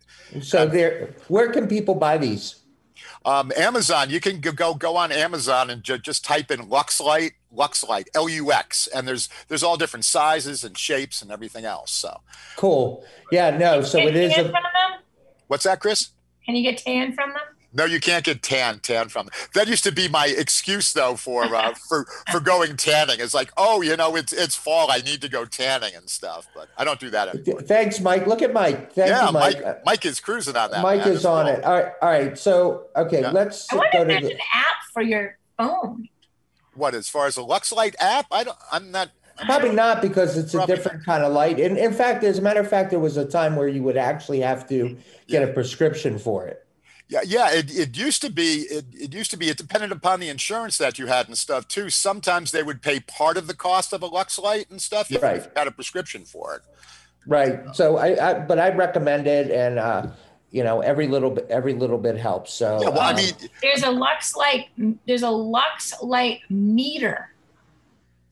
[0.42, 2.56] So there, where can people buy these?
[3.24, 7.32] Um, Amazon, you can go go on Amazon and ju- just type in Lux Light,
[7.52, 7.84] Lux
[8.14, 11.90] L U X, and there's there's all different sizes and shapes and everything else.
[11.90, 12.20] So
[12.56, 13.04] cool.
[13.30, 13.82] Yeah, no.
[13.82, 14.36] So it is.
[14.36, 14.52] A,
[15.48, 16.10] what's that, Kris?
[16.44, 17.37] Can you get tan from them?
[17.78, 19.34] No, you can't get tan tan from them.
[19.54, 23.20] That used to be my excuse though for uh, for for going tanning.
[23.20, 24.90] It's like, oh, you know, it's it's fall.
[24.90, 26.48] I need to go tanning and stuff.
[26.54, 27.62] But I don't do that anymore.
[27.62, 28.26] Thanks, Mike.
[28.26, 28.92] Look at Mike.
[28.92, 29.64] Thank yeah, you, Mike.
[29.64, 30.82] Mike, Mike is cruising on that.
[30.82, 31.62] Mike is on it.
[31.62, 32.36] All right, all right.
[32.36, 33.30] So okay, yeah.
[33.30, 36.08] let's I wonder go if there's the, an app for your phone.
[36.74, 38.26] What as far as the Lux Light app?
[38.32, 38.58] I don't.
[38.72, 39.10] I'm not.
[39.46, 41.60] Probably not because it's a different kind of light.
[41.60, 43.96] And in fact, as a matter of fact, there was a time where you would
[43.96, 44.96] actually have to
[45.28, 45.46] get yeah.
[45.48, 46.66] a prescription for it.
[47.08, 47.50] Yeah, yeah.
[47.50, 50.76] It, it used to be it, it used to be it depended upon the insurance
[50.78, 51.88] that you had and stuff too.
[51.88, 55.10] Sometimes they would pay part of the cost of a Lux Light and stuff.
[55.10, 55.42] If right.
[55.42, 56.62] you had a prescription for it.
[57.26, 57.60] Right.
[57.74, 60.08] So I, I but I recommend it and uh
[60.50, 62.52] you know every little bit every little bit helps.
[62.52, 64.66] So yeah, well, um, I mean there's a Lux Light
[65.06, 67.32] there's a Lux Light meter.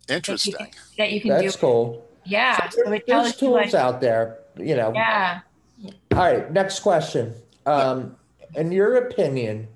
[0.09, 0.53] Interesting.
[0.53, 1.61] That you can, that you can That's do.
[1.61, 2.07] cool.
[2.25, 2.69] Yeah.
[2.69, 4.93] So there, there's tools like, out there, you know.
[4.93, 5.41] Yeah.
[6.13, 7.35] All right, next question.
[7.67, 8.17] Um,
[8.57, 9.69] in your opinion,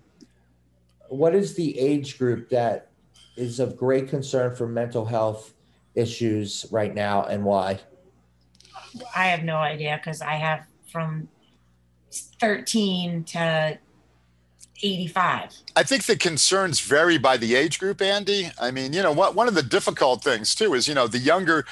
[1.09, 2.89] what is the age group that
[3.37, 5.55] is of great concern for mental health
[5.95, 7.79] issues right now and why?
[9.15, 11.29] I have no idea because I have from
[12.41, 13.79] 13 to
[14.83, 15.51] 85.
[15.77, 18.51] I think the concerns vary by the age group, Andy.
[18.59, 21.19] I mean, you know, what, one of the difficult things too is, you know, the
[21.19, 21.67] younger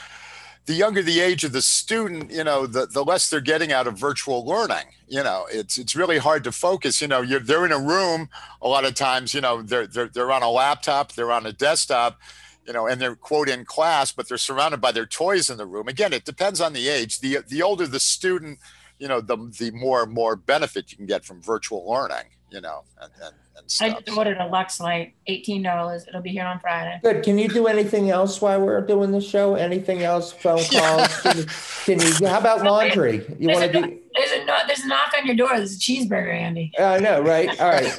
[0.68, 3.86] the younger the age of the student, you know, the, the less they're getting out
[3.86, 4.84] of virtual learning.
[5.08, 7.00] You know, it's it's really hard to focus.
[7.00, 8.28] You know, you're they're in a room
[8.60, 9.32] a lot of times.
[9.32, 12.20] You know, they're they're they're on a laptop, they're on a desktop,
[12.66, 15.66] you know, and they're quote in class, but they're surrounded by their toys in the
[15.66, 15.88] room.
[15.88, 17.20] Again, it depends on the age.
[17.20, 18.58] the The older the student,
[18.98, 22.26] you know, the the more more benefit you can get from virtual learning.
[22.50, 23.96] You know, and, and and stuff.
[23.96, 26.06] I just ordered a Lux Light, eighteen dollars.
[26.08, 26.98] It'll be here on Friday.
[27.02, 27.22] Good.
[27.22, 29.54] Can you do anything else while we're doing the show?
[29.54, 30.32] Anything else?
[30.32, 31.20] Phone calls?
[31.20, 31.44] Can you,
[31.84, 32.26] can you?
[32.26, 33.24] How about laundry?
[33.38, 33.98] You want to do?
[34.14, 35.50] There's a there's a knock on your door.
[35.56, 36.72] There's a cheeseburger, Andy.
[36.78, 37.48] I know, right?
[37.60, 37.92] All right.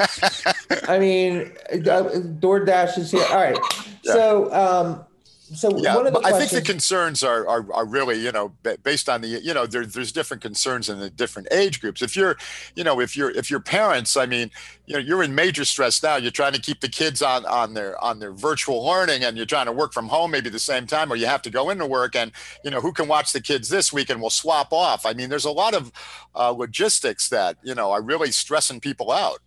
[0.90, 2.10] I mean, uh,
[2.40, 3.26] DoorDash is here.
[3.30, 3.58] All right.
[4.04, 5.06] So, um,
[5.54, 8.32] so Yeah, one of the but I think the concerns are, are are really you
[8.32, 12.02] know based on the you know there, there's different concerns in the different age groups.
[12.02, 12.38] If you're
[12.76, 14.52] you know if you're if your parents, I mean
[14.86, 16.16] you know you're in major stress now.
[16.18, 19.46] You're trying to keep the kids on on their on their virtual learning, and you're
[19.46, 21.86] trying to work from home maybe the same time, or you have to go into
[21.86, 22.32] work, and
[22.64, 25.06] you know who can watch the kids this week, and we'll swap off.
[25.06, 25.92] I mean, there's a lot of
[26.36, 29.40] uh, logistics that you know are really stressing people out.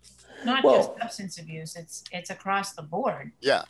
[0.44, 3.62] Not Well- just substance abuse, it's, it's across the board, Yeah,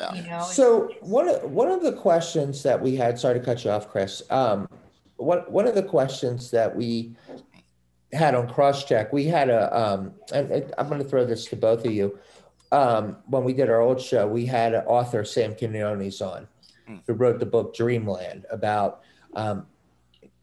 [0.00, 0.14] yeah.
[0.14, 0.42] you know?
[0.42, 3.88] so one of, one of the questions that we had, sorry to cut you off,
[3.88, 4.22] Kris.
[4.30, 4.68] Um,
[5.16, 7.14] one, one of the questions that we
[8.12, 11.56] had on CrossCheck, we had a, um, and, and I'm going to throw this to
[11.56, 12.18] both of you.
[12.72, 16.48] Um, when we did our old show, we had an author, Sam Quinones, on,
[16.90, 16.96] Hmm.
[17.06, 19.02] who wrote the book Dreamland about
[19.34, 19.66] um,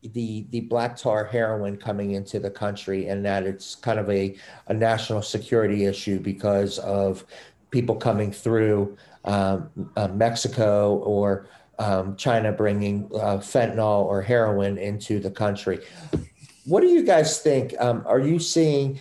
[0.01, 4.35] the the black tar heroin coming into the country, and that it's kind of a,
[4.67, 7.25] a national security issue because of
[7.69, 8.95] people coming through
[9.27, 11.47] um, uh, Mexico or
[11.79, 15.79] um, China bringing uh, fentanyl or heroin into the country.
[16.65, 17.75] What do you guys think?
[17.79, 18.99] Um, are you seeing,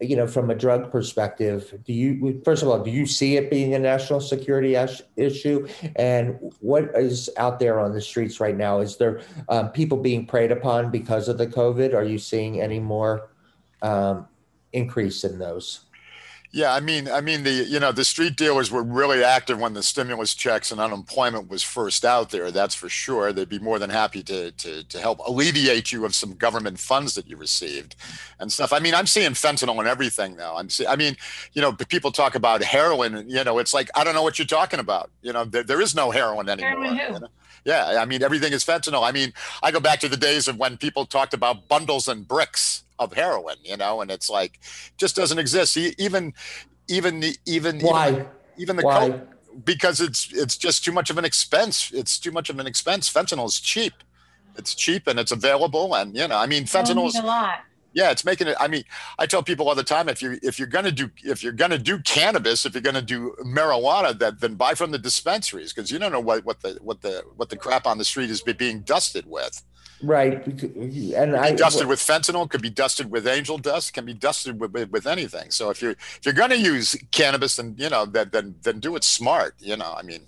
[0.00, 3.50] you know, from a drug perspective, do you, first of all, do you see it
[3.50, 4.76] being a national security
[5.16, 5.66] issue?
[5.96, 8.80] And what is out there on the streets right now?
[8.80, 11.92] Is there um, people being preyed upon because of the COVID?
[11.92, 13.30] Are you seeing any more
[13.82, 14.26] um,
[14.72, 15.85] increase in those?
[16.56, 19.74] Yeah, I mean, I mean the you know the street dealers were really active when
[19.74, 22.50] the stimulus checks and unemployment was first out there.
[22.50, 23.30] That's for sure.
[23.30, 27.14] They'd be more than happy to to to help alleviate you of some government funds
[27.14, 27.94] that you received
[28.40, 28.72] and stuff.
[28.72, 30.56] I mean, I'm seeing fentanyl and everything now.
[30.56, 31.18] I'm see, I mean,
[31.52, 33.28] you know, people talk about heroin.
[33.28, 35.10] You know, it's like I don't know what you're talking about.
[35.20, 36.70] You know, there, there is no heroin anymore.
[36.70, 37.12] Heroin who?
[37.12, 37.28] you know?
[37.66, 39.06] Yeah, I mean, everything is fentanyl.
[39.06, 42.26] I mean, I go back to the days of when people talked about bundles and
[42.26, 44.60] bricks of heroin, you know, and it's like
[44.96, 45.76] just doesn't exist.
[45.76, 46.34] E- Even,
[46.88, 48.26] even, the even, Why?
[48.56, 49.10] even the Why?
[49.10, 49.28] coke,
[49.64, 51.90] because it's it's just too much of an expense.
[51.92, 53.10] It's too much of an expense.
[53.12, 53.94] Fentanyl is cheap.
[54.56, 57.58] It's cheap and it's available, and you know, I mean, Don't fentanyl is a lot.
[57.92, 58.56] yeah, it's making it.
[58.58, 58.84] I mean,
[59.18, 61.78] I tell people all the time if you if you're gonna do if you're gonna
[61.78, 65.98] do cannabis, if you're gonna do marijuana, that then buy from the dispensaries because you
[65.98, 68.80] don't know what what the what the what the crap on the street is being
[68.80, 69.62] dusted with.
[70.02, 70.46] Right.
[70.46, 74.72] And I dusted with fentanyl, could be dusted with angel dust, can be dusted with,
[74.72, 75.50] with, with anything.
[75.50, 78.94] So if you're if you're gonna use cannabis, then you know then then then do
[78.96, 79.54] it smart.
[79.58, 80.20] You know, I mean,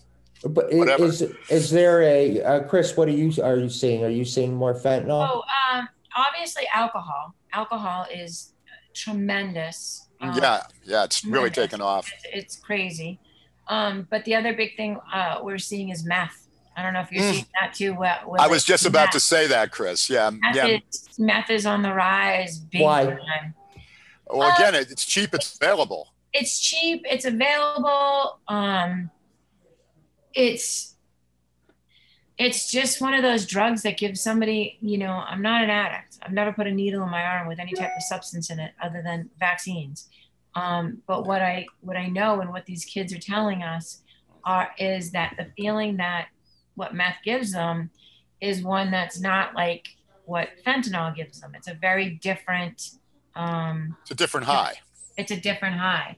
[0.43, 1.05] But i- whatever.
[1.05, 2.97] is is there a uh, Kris?
[2.97, 4.05] What are you are you seeing?
[4.05, 5.29] Are you seeing more fentanyl?
[5.31, 5.43] Oh,
[5.77, 7.35] um, obviously alcohol.
[7.53, 8.53] Alcohol is
[8.95, 10.07] tremendous.
[10.21, 12.11] Um, yeah, yeah, it's really taken off.
[12.13, 13.21] It's, it's crazy.
[13.69, 16.48] Um, but the other big thing uh, we're seeing is meth.
[16.79, 17.33] I don't know if you're Mm.
[17.33, 17.95] seeing that too.
[18.05, 20.09] Uh, with I was just about to say that, Kris.
[20.09, 20.67] Yeah, Meth, yeah.
[20.91, 22.59] is, meth is on the rise.
[22.59, 23.05] Big Why?
[23.05, 23.55] Time.
[24.31, 26.13] Well, again, it- it's cheap, it's available.
[26.33, 27.03] It's cheap.
[27.07, 28.39] It's available.
[28.49, 29.11] Um,
[30.35, 30.95] it's
[32.37, 34.79] it's just one of those drugs that gives somebody.
[34.81, 36.19] You know, I'm not an addict.
[36.23, 38.73] I've never put a needle in my arm with any type of substance in it
[38.81, 40.09] other than vaccines.
[40.55, 44.03] Um, but what I what I know and what these kids are telling us
[44.45, 46.29] are is that the feeling that
[46.79, 47.91] what meth gives them
[48.41, 49.89] is one that's not like
[50.25, 51.53] what fentanyl gives them.
[51.55, 52.91] It's a very different.
[53.35, 54.75] Um, It's a different high.
[55.17, 56.17] it's a different high.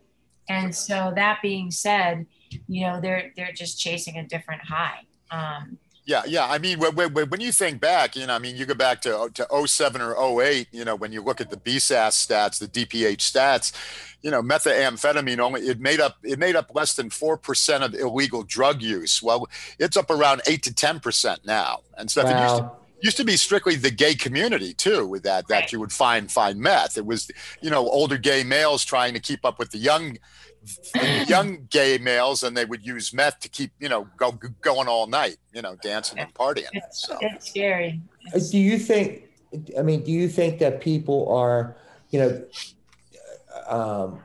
[0.49, 2.27] And so that being said,
[2.69, 5.01] you know, they're they're just chasing a different high.
[5.31, 6.47] Um, Yeah, yeah.
[6.49, 9.01] I mean, when, when, when you think back, you know, I mean, you go back
[9.03, 12.67] to to 07 or 08, you know, when you look at the BSAS stats, the
[12.67, 13.73] DPH stats,
[14.23, 17.95] you know, methamphetamine only it made up it made up less than four percent of
[17.95, 19.23] illegal drug use.
[19.23, 22.27] Well, it's up around eight to ten percent now, and stuff.
[22.27, 22.71] It used to,
[23.03, 26.61] used to be strictly the gay community too with that that you would find find
[26.61, 27.31] meth it was
[27.63, 30.19] you know older gay males trying to keep up with the young
[31.27, 35.07] young gay males and they would use meth to keep you know go going all
[35.07, 38.01] night you know dancing and partying it's, so it's scary.
[38.27, 39.25] Uh, It's- Do you think?
[39.79, 41.77] I mean, do you think that people are,
[42.11, 42.45] you know,
[43.69, 44.21] um,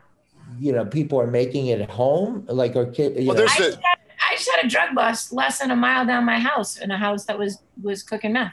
[0.58, 3.16] you know, people are making it at home, like or kid?
[3.20, 3.98] You Well, know, there's I, the- just had,
[4.30, 6.98] I just had a drug bust less than a mile down my house in a
[6.98, 8.52] house that was was cooking meth.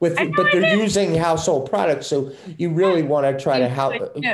[0.00, 0.78] with but they're did.
[0.78, 3.94] using household products, so you really want to try to help.
[4.14, 4.24] could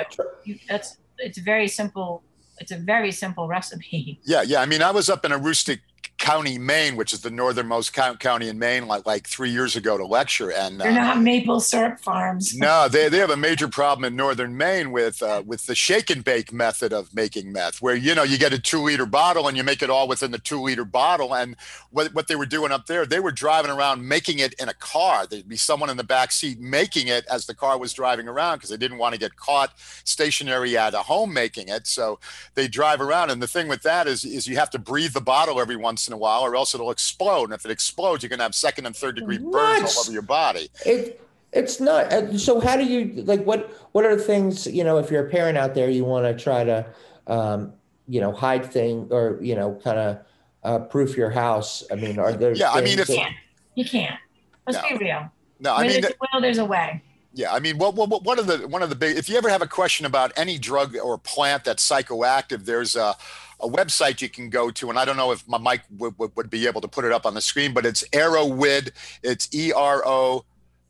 [0.69, 2.23] that's it's very simple.
[2.59, 4.19] It's a very simple recipe.
[4.25, 5.81] yeah yeah i mean i was up in Aroostook
[6.25, 10.07] county maine which is the northernmost county in maine like like three years ago to
[10.07, 12.57] lecture and They're uh, not maple syrup farms.
[12.57, 16.11] No, they, they have a major problem in northern Maine with uh, with the shake
[16.11, 19.49] and bake method of making meth, where you know you get a two liter bottle
[19.49, 21.35] and you make it all within the two liter bottle.
[21.35, 21.57] And
[21.91, 24.75] what what they were doing up there, they were driving around making it in a
[24.75, 25.27] car.
[25.27, 28.57] There'd be someone in the back seat making it as the car was driving around
[28.57, 29.73] because they didn't want to get caught
[30.05, 31.87] stationary at a home making it.
[31.87, 32.19] So
[32.55, 35.21] they drive around, and the thing with that is is you have to breathe the
[35.21, 37.45] bottle every once in a in a while, or else it'll explode.
[37.45, 40.13] And if it explodes, you're going to have second and third degree burns all over
[40.13, 40.69] your body.
[40.87, 41.21] It
[41.53, 42.13] it's not.
[42.13, 45.27] uh, So how do you like what what are the things you know if you're
[45.27, 46.87] a parent out there you want to try to
[47.27, 47.73] um,
[48.09, 50.19] you know hide thing or you know kind of
[50.63, 51.83] uh, proof your house?
[51.91, 52.55] I mean, are there?
[52.55, 53.35] Yeah, I mean, things if- You can't.
[53.75, 54.21] You can't.
[54.67, 54.97] Let's No.
[54.99, 55.31] be real.
[55.61, 57.03] No, I Where mean, there's a will, there's a way.
[57.37, 59.17] Yeah, I mean, what, what, what- one of the one of the big.
[59.17, 63.15] If you ever have a question about any drug or plant that's psychoactive, there's a,
[63.61, 66.35] a website you can go to, and I don't know if my mic would, would,
[66.37, 68.91] would be able to put it up on the screen, but it's Erowid.
[69.23, 70.45] It's E R O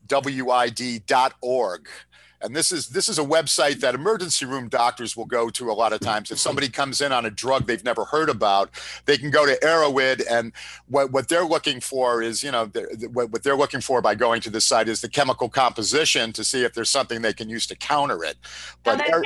[0.07, 1.87] W I D dot org.
[2.41, 5.73] And this is this is a website that emergency room doctors will go to a
[5.73, 6.29] lot of times.
[6.29, 8.69] If somebody comes in on a drug they've never heard about,
[9.05, 10.51] they can go to Erowid, and
[10.87, 14.13] what, what they're looking for is, you know, they're- what, what they're looking for by
[14.13, 17.49] going to this site is the chemical composition to see if there's something they can
[17.49, 18.35] use to counter it.
[18.83, 19.23] But Now, that- Ar-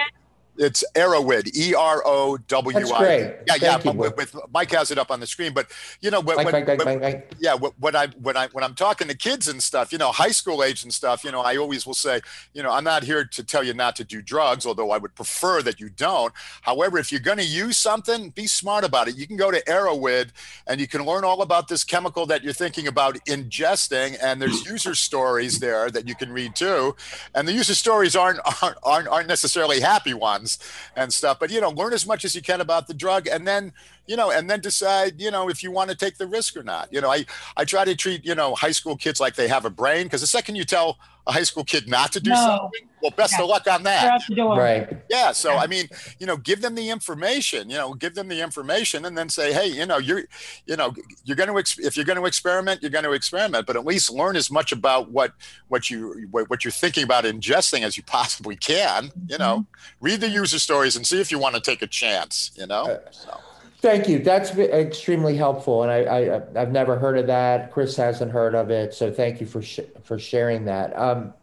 [0.59, 2.79] it's Erowid, E R O W I.
[2.79, 3.35] That's great.
[3.47, 3.81] Yeah, yeah.
[3.83, 6.45] You, With, with, Mike has it up on the screen, but you know, when, Mike,
[6.51, 7.33] when- Mike, when- Mike.
[7.39, 10.31] yeah when i when i when i'm talking to kids and stuff you know high
[10.31, 12.19] school age and stuff you know i always will say
[12.53, 15.13] you know i'm not here to tell you not to do drugs although i would
[15.15, 19.17] prefer that you don't however if you're going to use something be smart about it
[19.17, 20.29] you can go to Erowid
[20.67, 24.63] and you can learn all about this chemical that you're thinking about ingesting and there's
[24.63, 24.71] mm.
[24.71, 26.95] user stories there that you can read too
[27.35, 30.48] and the user stories aren't aren't aren't, aren't necessarily happy ones
[30.95, 31.37] and stuff.
[31.39, 33.73] But you know learn as much as you can about the drug and then
[34.09, 36.63] you know and then decide you know if you want to take the risk or
[36.63, 37.19] not you know i
[37.55, 40.21] I try to treat, you know, high school kids like they have a brain because
[40.21, 42.35] the second you tell a high school kid not to do No.
[42.35, 43.43] something, well, best Yeah.
[43.43, 44.05] of luck on that.
[44.13, 44.57] out the door.
[44.57, 44.87] Right.
[45.09, 45.33] Yeah.
[45.33, 45.59] So, Yeah.
[45.63, 49.17] I mean, you know, give them the information, you know, give them the information and
[49.17, 50.23] then say, hey, you know, you're,
[50.65, 50.93] you know,
[51.25, 54.09] you're going to, if you're going to experiment, you're going to experiment, but at least
[54.09, 55.33] learn as much about what,
[55.67, 59.65] what you, what, what you're thinking about ingesting as you possibly can, you know,
[59.99, 62.83] read the user stories and see if you want to take a chance, you know?
[62.85, 63.37] Uh, So.
[63.81, 64.19] Thank you.
[64.19, 67.71] That's extremely helpful, and I, I I've never heard of that.
[67.71, 70.97] Kris hasn't heard of it, so thank you for sh- for sharing that.
[70.99, 71.33] Um,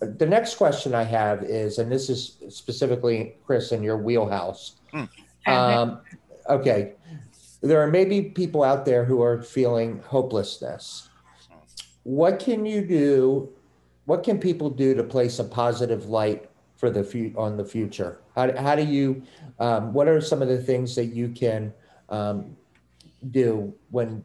[0.00, 4.76] the next question I have is, and this is specifically Kris in your wheelhouse.
[4.92, 5.08] And
[5.46, 6.00] Um,
[6.50, 6.92] okay,
[7.62, 11.08] there are maybe people out there who are feeling hopelessness.
[12.02, 13.48] What can you do?
[14.04, 18.18] What can people do to place a positive light for the on the future?
[18.38, 19.22] How, how do you?
[19.58, 21.74] Um, what are some of the things that you can
[22.08, 22.56] um,
[23.32, 24.24] do when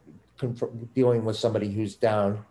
[0.94, 2.44] dealing with somebody who's down?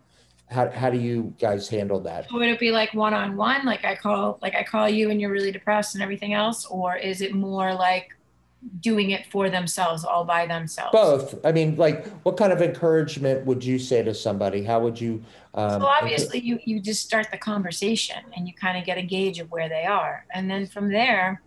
[0.50, 2.30] How, how do you guys handle that?
[2.30, 5.18] would it be like one on one like i call like i call you and
[5.18, 8.14] you're really depressed and everything else or is it more like
[8.80, 11.46] doing it for themselves all by themselves Both.
[11.46, 14.62] I mean, like, what kind of encouragement would you say to somebody?
[14.64, 15.22] How would you?
[15.54, 19.02] Um, so obviously you you just start the conversation and you kind of get a
[19.02, 21.42] gauge of where they are and then from there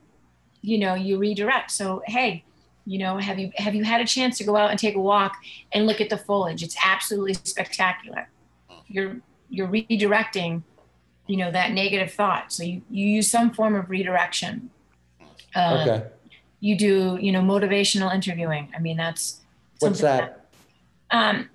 [0.62, 1.72] you know you redirect.
[1.72, 2.44] So hey
[2.86, 5.02] you know have you have you had a chance to go out and take a
[5.02, 5.36] walk
[5.74, 6.64] and look at the foliage?
[6.64, 8.30] It's absolutely spectacular.
[8.88, 9.18] You're
[9.50, 10.64] you're redirecting
[11.28, 12.52] you know that negative thought.
[12.52, 14.70] So you, you use some form of redirection.
[15.56, 16.08] Uh, okay.
[16.60, 18.70] you do you know motivational interviewing.
[18.76, 19.42] I mean that's
[19.80, 20.46] What's something that?
[21.12, 21.50] um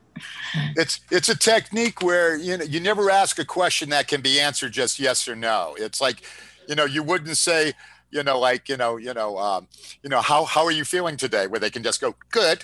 [0.77, 4.39] it's it's a technique where you know you never ask a question that can be
[4.39, 5.75] answered just yes or no.
[5.79, 6.23] It's like
[6.69, 7.73] you know you wouldn't say
[8.13, 9.67] you know like you know you know um,
[10.03, 12.63] you know how how are you feeling today where they can just go good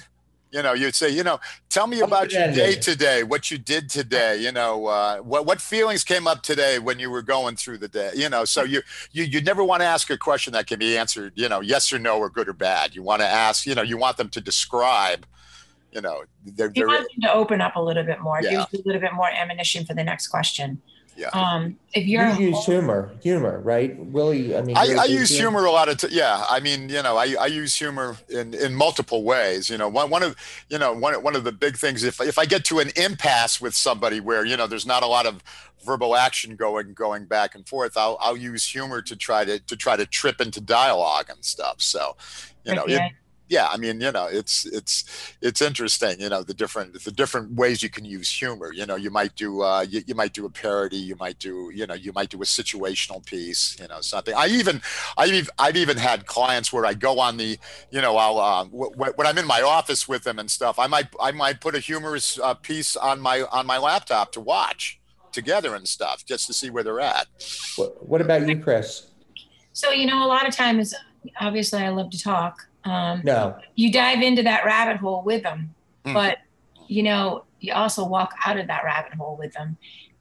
[0.52, 3.88] you know you'd say you know tell me about your day today what you did
[3.88, 7.78] today you know uh, what what feelings came up today when you were going through
[7.78, 8.80] the day you know so you
[9.12, 11.92] you you never want to ask a question that can be answered you know yes
[11.92, 14.28] or no or good or bad you want to ask you know you want them
[14.28, 15.26] to describe
[15.92, 18.40] you know they're, you they're want them to open up a little bit more.
[18.42, 18.50] Yeah.
[18.50, 20.80] gives you a little bit more ammunition for the next question.
[21.18, 21.30] Yeah.
[21.30, 24.56] Um, if you're you're use humor, humor, right, Willy?
[24.56, 26.44] I mean, I, I use humor a lot of t- yeah.
[26.48, 29.68] I mean, you know, I, I use humor in, in multiple ways.
[29.68, 30.36] You know, one one of
[30.68, 33.60] you know one one of the big things if if I get to an impasse
[33.60, 35.42] with somebody where you know there's not a lot of
[35.84, 39.76] verbal action going going back and forth, I'll I'll use humor to try to to
[39.76, 41.82] try to trip into dialogue and stuff.
[41.82, 42.16] So,
[42.64, 43.00] you know, it,
[43.48, 45.04] yeah, I mean, you know, it's it's
[45.40, 48.72] it's interesting, you know, the different the different ways you can use humor.
[48.72, 51.70] You know, you might do uh, you, you might do a parody, you might do
[51.74, 54.34] you know you might do a situational piece, you know, something.
[54.34, 54.82] I even
[55.16, 57.58] I've even, I've even had clients where I go on the
[57.90, 60.78] you know I'll uh, w- w- when I'm in my office with them and stuff,
[60.78, 64.40] I might I might put a humorous uh, piece on my on my laptop to
[64.40, 65.00] watch
[65.32, 67.26] together and stuff just to see where they're at.
[67.76, 69.10] What, what about you, Kris?
[69.72, 70.94] So you know, a lot of times,
[71.40, 72.67] obviously, I love to talk.
[72.88, 73.56] Um, No.
[73.74, 75.74] You dive into that rabbit hole with them,
[76.04, 76.14] Mm.
[76.14, 76.38] but
[76.86, 79.76] you know, you also walk out of that rabbit hole with them,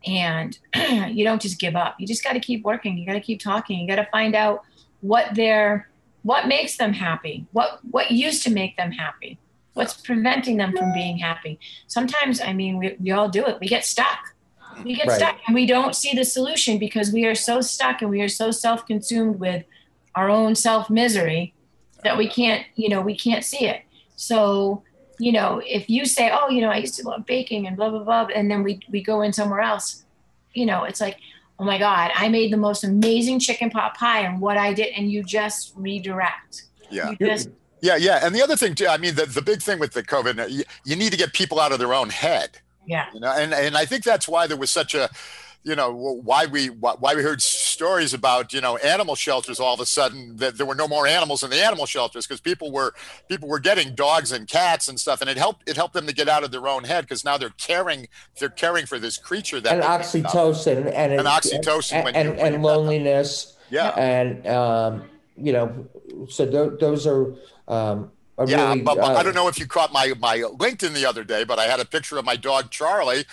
[0.05, 0.57] and
[1.15, 1.95] you don't just give up.
[1.99, 2.97] You just got to keep working.
[2.97, 3.79] You got to keep talking.
[3.79, 4.63] You got to find out
[5.01, 5.89] what their
[6.23, 7.45] what makes them happy.
[7.53, 9.37] What what used to make them happy.
[9.73, 11.59] What's preventing them from being happy?
[11.85, 13.59] Sometimes, I mean, we, we all do it.
[13.61, 14.17] We get stuck.
[14.83, 15.17] We get Right.
[15.17, 18.27] stuck and we don't see the solution because we are so stuck and we are
[18.27, 19.63] so self consumed with
[20.15, 21.53] our own self misery
[22.03, 23.81] that we can't, you know, we can't see it.
[24.15, 24.83] So,
[25.19, 27.89] you know, if you say, oh, you know, I used to love baking and blah,
[27.89, 30.03] blah, blah, and then we, we go in somewhere else,
[30.53, 31.17] you know, it's like,
[31.59, 34.93] oh my God, I made the most amazing chicken pot pie and what I did,
[34.95, 36.65] and you just redirect.
[36.91, 37.11] Yeah.
[37.19, 37.49] You just,
[37.81, 38.25] Yeah, yeah.
[38.25, 40.63] And the other thing too, I mean, the, the big thing with the COVID, you,
[40.85, 42.59] you need to get people out of their own head.
[42.85, 43.07] yeah.
[43.13, 45.09] You know, and, and I think that's why there was such a,
[45.63, 47.41] you know, why we why we heard
[47.77, 51.05] stories about you know animal shelters all of a sudden that there were no more
[51.05, 52.91] animals in the animal shelters because people were
[53.29, 56.13] people were getting dogs and cats and stuff, and it helped it helped them to
[56.13, 58.07] get out of their own head because now they're caring
[58.39, 62.19] they're caring for this creature that and oxytocin and And it- oxytocin and, when you-
[62.21, 63.89] and, when and loneliness Yeah.
[63.89, 65.03] and um,
[65.37, 65.87] you know
[66.29, 67.35] so th- those are
[67.67, 68.09] um,
[68.39, 70.93] are Yeah, really, but, but I uh, don't know if you caught my my LinkedIn
[70.95, 73.25] the other day, but I had a picture of my dog Charlie,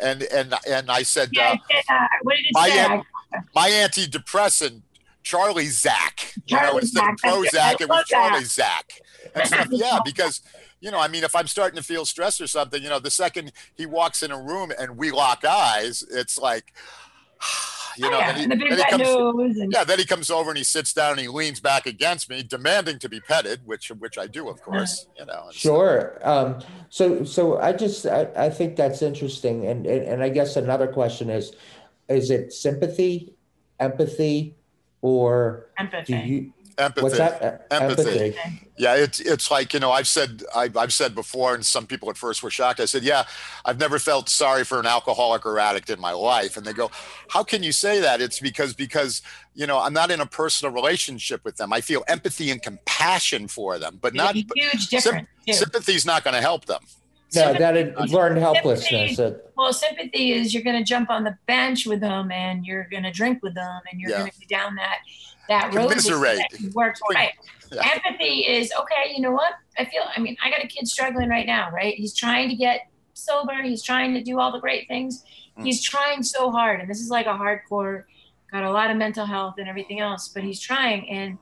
[0.00, 3.02] and and and I said Yeah, uh, it said, uh, what did it my say?
[3.34, 4.82] Aunt- I- my antidepressant
[5.22, 6.34] Charlie Zach.
[6.46, 8.28] You know, Charlie instead Zach, that's Prozac, it was love that.
[8.28, 9.00] Charlie Zach.
[9.34, 9.68] And stuff.
[9.70, 10.40] Yeah, because
[10.80, 13.10] you know, I mean, if I'm starting to feel stressed or something, you know, the
[13.10, 16.72] second he walks in a room and we lock eyes, it's like,
[17.96, 19.58] you oh, know, yeah, then he, the then he comes.
[19.60, 22.28] And, yeah, then he comes over and he sits down and he leans back against
[22.28, 25.06] me, demanding to be petted, which which I do, of course.
[25.16, 26.18] You know, and so- Sure.
[26.24, 26.58] Um,
[26.90, 29.66] so, so I just, I, I think that's interesting.
[29.66, 31.52] And, and, and I guess another question is,
[32.08, 33.34] is it sympathy,
[33.80, 34.56] empathy,
[35.00, 36.12] or do empathy.
[36.14, 37.02] you, empathy.
[37.02, 37.66] what's that?
[37.70, 38.36] Uh, Empathy.
[38.78, 42.08] Yeah, it's it's like you know I've said I've, I've said before, and some people
[42.10, 42.80] at first were shocked.
[42.80, 43.24] I said, "Yeah,
[43.64, 46.90] I've never felt sorry for an alcoholic or addict in my life." And they go,
[47.28, 49.22] "How can you say that?" It's because because
[49.54, 51.72] you know I'm not in a personal relationship with them.
[51.72, 55.28] I feel empathy and compassion for them, but There's not huge difference.
[55.46, 55.52] too.
[55.52, 56.80] sympathy's not going to help them.
[57.34, 59.18] No, that is learned helplessness.
[59.56, 63.02] Well, sympathy is you're going to jump on the bench with them and you're going
[63.04, 64.18] to drink with them and you're Yeah.
[64.20, 64.98] going to go down that
[65.48, 67.32] that road with that works right.
[67.72, 67.82] Yeah.
[67.94, 69.12] Empathy is okay.
[69.14, 69.54] You know what?
[69.78, 70.02] I feel.
[70.14, 71.70] I mean, I got a kid struggling right now.
[71.70, 71.94] Right?
[71.94, 72.82] He's trying to get
[73.14, 73.62] sober.
[73.62, 75.24] He's trying to do all the great things.
[75.58, 75.64] Mm.
[75.64, 78.04] He's trying so hard, and this is like a hardcore.
[78.50, 81.38] Got a lot of mental health and everything else, but he's trying and.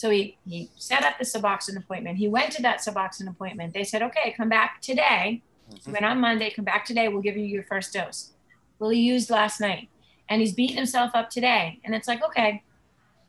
[0.00, 2.16] So he, he set up the Suboxone appointment.
[2.16, 3.74] He went to that Suboxone appointment.
[3.74, 5.42] They said, okay, come back today.
[5.84, 8.32] He went on Monday, come back today, we'll give you your first dose.
[8.78, 9.90] Well, he used last night
[10.30, 11.80] and he's beating himself up today.
[11.84, 12.62] And it's like, okay,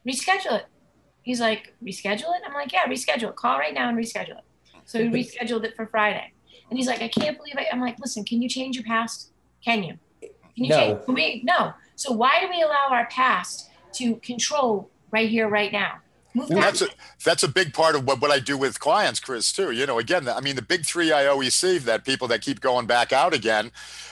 [0.08, 0.66] reschedule it.
[1.24, 2.42] He's like, reschedule it?
[2.48, 3.36] I'm like, yeah, reschedule it.
[3.36, 4.46] Call right now and reschedule it.
[4.86, 6.32] So he rescheduled it for Friday.
[6.70, 7.68] And he's like, I can't believe it.
[7.74, 9.34] I'm like, listen, can you change your past?
[9.62, 9.96] Can you?
[10.22, 10.32] Can
[10.64, 10.78] you No.
[10.78, 11.06] change?
[11.06, 11.74] Can we, no.
[11.98, 15.96] So why do we allow our past to control right here, right now?
[16.34, 16.88] That's a
[17.26, 19.72] that's a big part of what, what I do with clients, Kris, too.
[19.72, 22.62] You know, again, I mean, the big three I always see that people that keep
[22.62, 23.72] going back out again,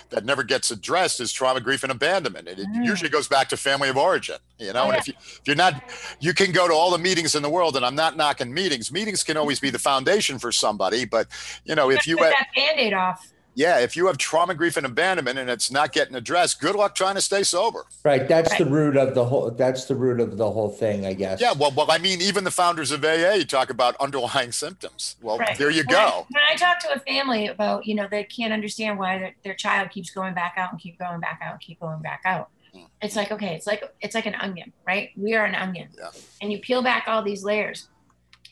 [0.09, 2.47] that never gets addressed is trauma, grief, and abandonment.
[2.47, 2.85] And it Mm.
[2.85, 4.37] usually goes back to family of origin.
[4.57, 5.81] You know, Oh, and if you if you're not,
[6.19, 8.91] you can go to all the meetings in the world, and I'm not knocking meetings.
[8.91, 11.27] Meetings can always be the foundation for somebody, but
[11.63, 13.31] you know, if you put have, that band-aid off.
[13.59, 16.95] Yeah, if you have trauma, grief, and abandonment, and it's not getting addressed, good luck
[16.95, 17.83] trying to stay sober.
[18.05, 18.25] right.
[18.25, 21.41] That's the root of the whole, that's the root of the whole thing, I guess.
[21.41, 25.17] Yeah, well, well, I mean, even the founders of AA talk about underlying symptoms.
[25.21, 25.57] Well, Right.
[25.57, 26.27] there you When I- go.
[26.31, 29.53] When I talk to a family about, you know, they can't understand why their, their
[29.55, 32.47] child keeps going back out and keep going back out, and keep going back out.
[32.73, 32.85] Mm.
[33.01, 35.09] It's like, okay, it's like it's like an onion, right?
[35.17, 35.89] We are an onion.
[35.97, 36.11] Yeah.
[36.41, 37.89] And you peel back all these layers.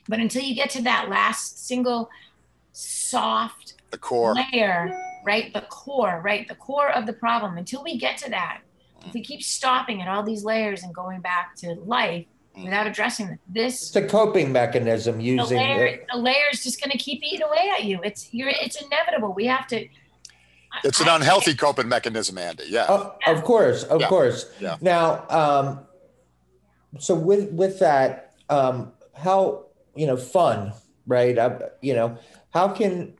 [0.09, 2.09] But until you get to that last single
[2.73, 4.35] soft The core.
[4.35, 5.53] layer, right?
[5.53, 6.47] The core, right?
[6.47, 7.57] The core of the problem.
[7.57, 8.61] Until we get to that,
[9.05, 12.25] if we keep stopping at all these layers and going back to life
[12.57, 12.63] Mm.
[12.65, 16.81] without addressing it, this It's a coping mechanism using the using, layer, the layer's just
[16.81, 17.99] going to keep eating away at you.
[18.03, 19.31] It's you're it's inevitable.
[19.33, 19.77] We have to.
[19.85, 19.87] I-
[20.83, 22.63] It's an I- unhealthy coping mechanism, Andy.
[22.67, 22.87] Yeah.
[22.89, 24.07] Oh, of course, of Yeah.
[24.09, 24.49] course.
[24.59, 24.77] Yeah.
[24.81, 25.85] Now, um,
[26.99, 29.65] so with with that, um, how
[29.95, 30.73] you know fun,
[31.05, 31.37] right?
[31.37, 32.17] Uh, you know,
[32.55, 33.13] how can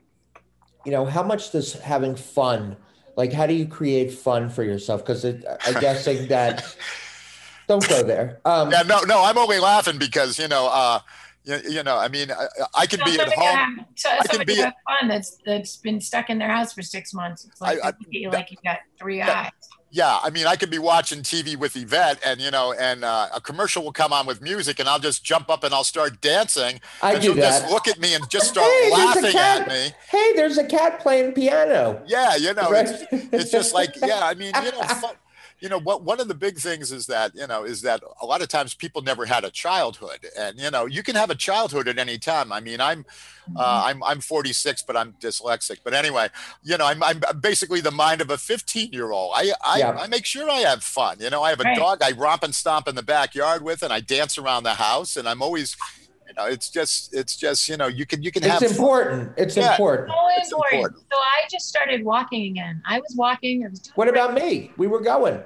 [0.88, 2.78] you know how much does having fun,
[3.18, 5.04] like, how do you create fun for yourself?
[5.06, 6.64] Because I'm guessing that.
[7.68, 8.40] Don't go there.
[8.46, 11.00] Um, Yeah, no, no, I'm only laughing because you know, uh,
[11.44, 13.46] you, you know, I mean, I, I could So be at home.
[13.58, 16.82] Have, so can somebody be- have fun that's that's been stuck in their house for
[16.82, 17.44] six months.
[17.44, 19.42] It's like I- I- they look at you like you got three Yeah.
[19.48, 19.52] eyes.
[19.90, 23.30] Yeah, I mean, I could be watching TV with Yvette, and you know, and uh,
[23.34, 26.20] a commercial will come on with music, and I'll just jump up and I'll start
[26.20, 27.62] dancing, I and do she'll that.
[27.62, 29.92] just look at me and just start Hey, laughing at me.
[30.10, 32.02] Hey, there's a cat playing piano.
[32.06, 32.86] Yeah, you know, Right?
[32.90, 35.16] it's, it's just like, yeah, I mean, you know, fun,
[35.60, 38.26] you know what one of the big things is that you know is that a
[38.26, 41.36] lot of times people never had a childhood and you know you can have a
[41.36, 43.06] childhood at any time i mean i'm
[43.56, 43.90] uh, Mhm.
[43.90, 45.78] I'm I'm 46, but I'm dyslexic.
[45.84, 46.28] But anyway,
[46.64, 49.32] you know, I'm I'm basically the mind of a 15 year old.
[49.36, 49.92] I I, Yeah.
[49.98, 51.18] I make sure I have fun.
[51.22, 51.78] You know, I have a Right.
[51.78, 55.16] dog I romp and stomp in the backyard with, and I dance around the house,
[55.16, 55.78] and I'm always,
[56.28, 59.32] you know, it's just it's just you know you can you can have It's important.
[59.38, 59.72] It's Yeah.
[59.72, 60.10] important.
[60.10, 60.74] So It's important.
[60.74, 61.04] important.
[61.12, 62.82] So I just started walking again.
[62.86, 63.66] I was walking.
[63.66, 64.20] I was doing What great.
[64.22, 64.72] about me?
[64.78, 65.42] We were going.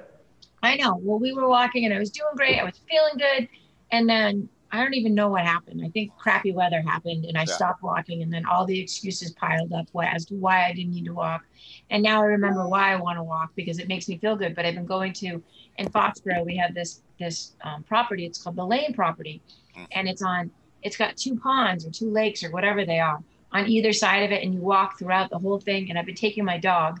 [0.62, 0.96] I know.
[1.00, 2.58] Well, we were walking and I was doing great.
[2.60, 3.48] I was feeling good.
[3.90, 5.82] And then I don't even know what happened.
[5.84, 7.46] I think crappy weather happened and I Yeah.
[7.46, 8.22] stopped walking.
[8.22, 11.14] And then all the excuses piled up wh- as to why I didn't need to
[11.14, 11.42] walk.
[11.90, 14.54] And now I remember why I want to walk because it makes me feel good.
[14.54, 15.42] But I've been going to,
[15.78, 18.24] in Foxborough, we have this this um, property.
[18.24, 19.42] It's called the Lane property.
[19.76, 19.86] Mm.
[19.92, 20.50] And it's on,
[20.82, 23.22] it's got two ponds or two lakes or whatever they are
[23.52, 24.42] on either side of it.
[24.42, 25.90] And you walk throughout the whole thing.
[25.90, 27.00] And I've been taking my dog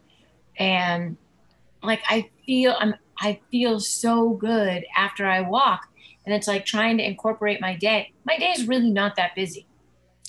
[0.58, 1.16] and
[1.82, 5.88] like I feel I'm I feel so good after I walk.
[6.24, 8.12] And it's like trying to incorporate my day.
[8.24, 9.66] My day is really not that busy.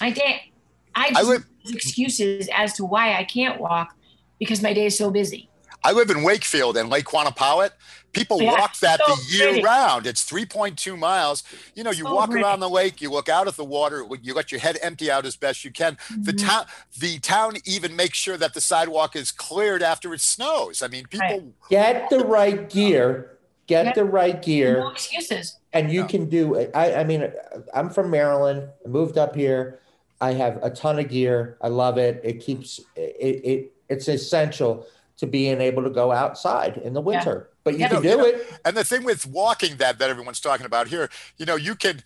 [0.01, 0.51] My day
[0.95, 3.95] I just live- use excuses as to why I can't walk
[4.39, 5.49] because my day is so busy.
[5.83, 7.71] I live in Wakefield and Lake Quannapowitt.
[8.13, 9.63] People Yeah, walk that so the year pretty.
[9.63, 10.05] round.
[10.05, 11.43] It's 3.2 miles.
[11.75, 12.43] You know, you So walk pretty.
[12.45, 15.25] around the lake, you look out at the water, you let your head empty out
[15.25, 15.97] as best you can.
[16.15, 16.47] The Mhm.
[16.47, 16.65] town,
[16.99, 20.81] the town even makes sure that the sidewalk is cleared after it snows.
[20.83, 21.27] I mean, people.
[21.27, 21.69] Right.
[21.69, 23.37] Get the right gear.
[23.65, 23.93] Get Yeah.
[23.93, 24.79] the right gear.
[24.79, 25.57] No excuses.
[25.75, 26.07] and you Yeah.
[26.07, 26.69] can do it.
[26.75, 27.31] I, I mean,
[27.73, 28.69] I'm from Maryland.
[28.85, 29.79] I moved up here.
[30.21, 31.57] I have a ton of gear.
[31.61, 32.21] I love it.
[32.23, 33.15] It keeps it.
[33.19, 34.85] it it's essential
[35.17, 37.49] to being able to go outside in the winter.
[37.63, 37.87] But you Yeah.
[37.89, 38.47] can You do know, it.
[38.65, 42.03] And the thing with walking that that everyone's talking about here, you know, you can.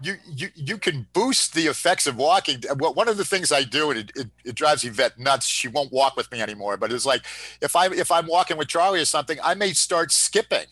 [0.00, 2.62] You, you you can boost the effects of walking.
[2.78, 5.44] One of the things I do, and it, it, it drives Yvette nuts.
[5.44, 6.76] She won't walk with me anymore.
[6.76, 7.22] But it's like
[7.60, 10.66] if I if I'm walking with Charlie or something, I may start skipping.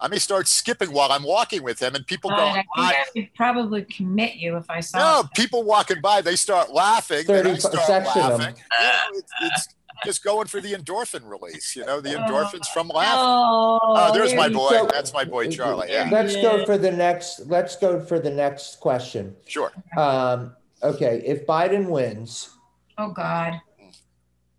[0.00, 2.66] I may start skipping while I'm walking with him, and people God, go, I think
[2.78, 6.70] "I- I would probably commit you if I saw No, people walking by, they start
[6.72, 7.26] laughing.
[7.26, 8.28] then I 30 start section 'em.
[8.38, 8.56] laughing.
[8.80, 9.68] You know, it's, it's
[10.04, 11.76] just going for the endorphin release.
[11.76, 13.18] You know, the Oh, endorphins from laughing.
[13.20, 14.70] Oh, Oh, there's my boy.
[14.70, 15.88] go- That's my boy Charlie.
[15.90, 17.40] Yeah, Let's go for the next.
[17.46, 19.36] Let's go for the next question.
[19.46, 19.72] sure.
[19.96, 22.50] Um, okay, if Biden wins,
[22.98, 23.60] Oh God.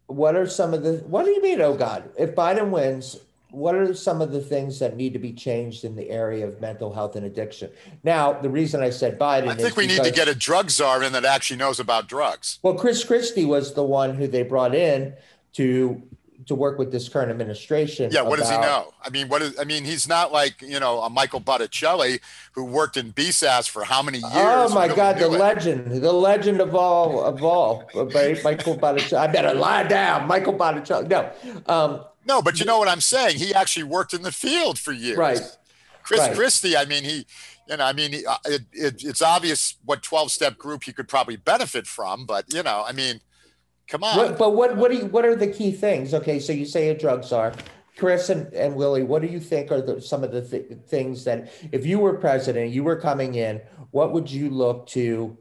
[0.07, 1.03] what are some of the?
[1.07, 1.61] What do you mean?
[1.61, 2.09] Oh God!
[2.17, 3.17] If Biden wins,
[3.55, 6.59] what are some of the things that need to be changed in the area of
[6.59, 7.71] mental health and addiction?
[8.03, 11.01] Now, the reason I said Biden, I think we need to get a drug czar
[11.03, 12.59] in that actually knows about drugs.
[12.63, 15.13] Well, Chris Christie was the one who they brought in
[15.53, 16.01] to
[16.47, 18.11] to work with this current administration.
[18.11, 18.93] Yeah, what does he know?
[19.01, 19.57] I mean, what is?
[19.57, 22.19] I mean, he's not like you know a Michael Botticelli
[22.51, 24.31] who worked in BSAS for how many years?
[24.33, 25.31] Oh my God, the it.
[25.31, 29.21] legend, the legend of all of all, Michael Botticelli.
[29.21, 31.07] I better lie down, Michael Botticelli.
[31.07, 31.31] No,
[31.67, 33.37] um, No, but you know what I'm saying.
[33.37, 35.17] He actually worked in the field for years.
[35.17, 35.41] Right.
[36.03, 36.35] Chris Right.
[36.35, 36.77] Christie.
[36.77, 37.25] I mean, he.
[37.67, 40.93] You know, I mean, he, uh, it, it, it's obvious what 12 step group he
[40.93, 43.21] could probably benefit from, but you know, I mean,
[43.87, 44.17] come on.
[44.17, 46.13] what, but what what do you, what are the key things?
[46.13, 47.53] Okay, so you say a drug czar.
[47.97, 51.23] Kris and, and Willy, what do you think are the, some of the th- things
[51.23, 53.61] that, if you were president, you were coming in,
[53.91, 55.35] what would you look to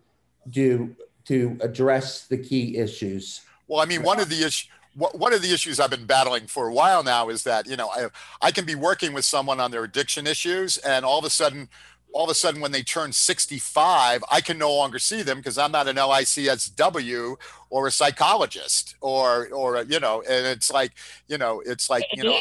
[0.49, 0.95] do
[1.27, 3.43] to address the key issues?
[3.67, 4.69] Well, I mean, one of the issues.
[4.95, 7.89] One of the issues I've been battling for a while now is that you know
[7.89, 8.07] I,
[8.41, 11.69] I can be working with someone on their addiction issues, and all of a sudden,
[12.13, 15.59] all of a sudden, when they turn 65, I can no longer see them because
[15.59, 17.37] I'm not an LICSW
[17.71, 20.93] or a psychologist or or you know, and it's like
[21.27, 22.39] you know, it's like you know,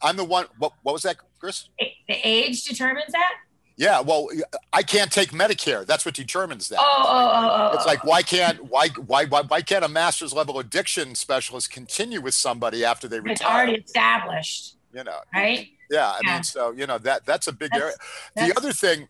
[0.00, 0.46] I'm the one.
[0.58, 1.68] What what was that, Kris?
[2.08, 3.34] the age determines that.
[3.76, 4.28] Yeah, well,
[4.72, 5.84] I can't take Medicare.
[5.84, 6.78] That's what determines that.
[6.80, 7.76] Oh, oh, oh, oh, oh.
[7.76, 12.20] It's like why can't why why why why can't a master's level addiction specialist continue
[12.20, 13.32] with somebody after they retire?
[13.32, 15.66] it's already established, You know, right?
[15.90, 16.06] yeah.
[16.10, 16.34] I Yeah.
[16.34, 17.96] mean, so you know that that's a big That's-
[18.36, 18.48] area.
[18.50, 19.08] The other thing,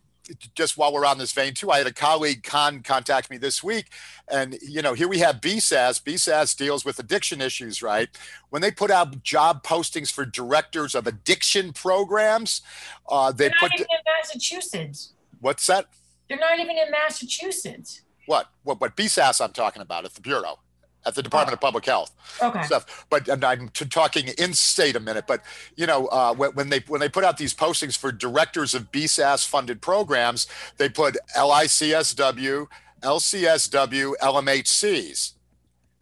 [0.55, 3.62] just while we're on this vein too, I had a colleague con contact me this
[3.62, 3.87] week,
[4.29, 6.03] and you know here we have BSAS.
[6.03, 8.09] BSAS deals with addiction issues, right?
[8.51, 12.62] When they put out job postings for directors of addiction programs,
[13.09, 15.12] uh, they They're put not even in Massachusetts.
[15.41, 15.87] what's that?
[16.29, 18.03] They're not even in Massachusetts.
[18.27, 20.59] What what what BSAS I'm talking about at the bureau,
[21.07, 22.13] at the Department of Public Health.
[22.43, 22.63] Okay.
[22.63, 23.07] stuff.
[23.11, 25.27] But and I'm t- talking in state a minute.
[25.27, 25.43] But
[25.77, 28.91] you know, uh, when, when they when they put out these postings for directors of
[28.91, 30.47] BSAS funded programs,
[30.77, 32.67] they put LICSW,
[33.03, 35.33] LCSW, LMHCs.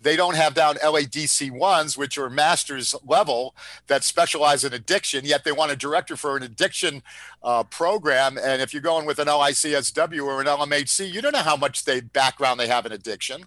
[0.02, 3.54] They don't have down LADC ones, which are master's level
[3.86, 5.24] that specialize in addiction.
[5.24, 7.04] Yet they want a director for an addiction
[7.42, 8.36] uh, program.
[8.36, 11.84] And if you're going with an LICSW or an LMHC, you don't know how much
[11.84, 13.46] they background they have in addiction.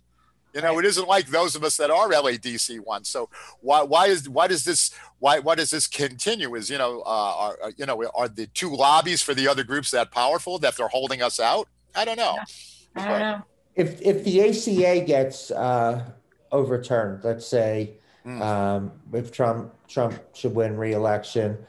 [0.56, 3.10] You know, it isn't like those of us that are LADC ones.
[3.10, 3.30] So
[3.60, 4.90] why why is why does this
[5.20, 6.56] why why does this continue?
[6.56, 9.92] Is you know uh, are you know are the two lobbies for the other groups
[9.92, 11.68] that powerful that they're holding us out?
[11.94, 12.40] I don't know.
[12.96, 13.44] I don't know.
[13.76, 16.10] If if the ACA gets uh,
[16.52, 18.42] overturned, let's say Mm.
[18.42, 21.60] um, if Trump Trump should win re-election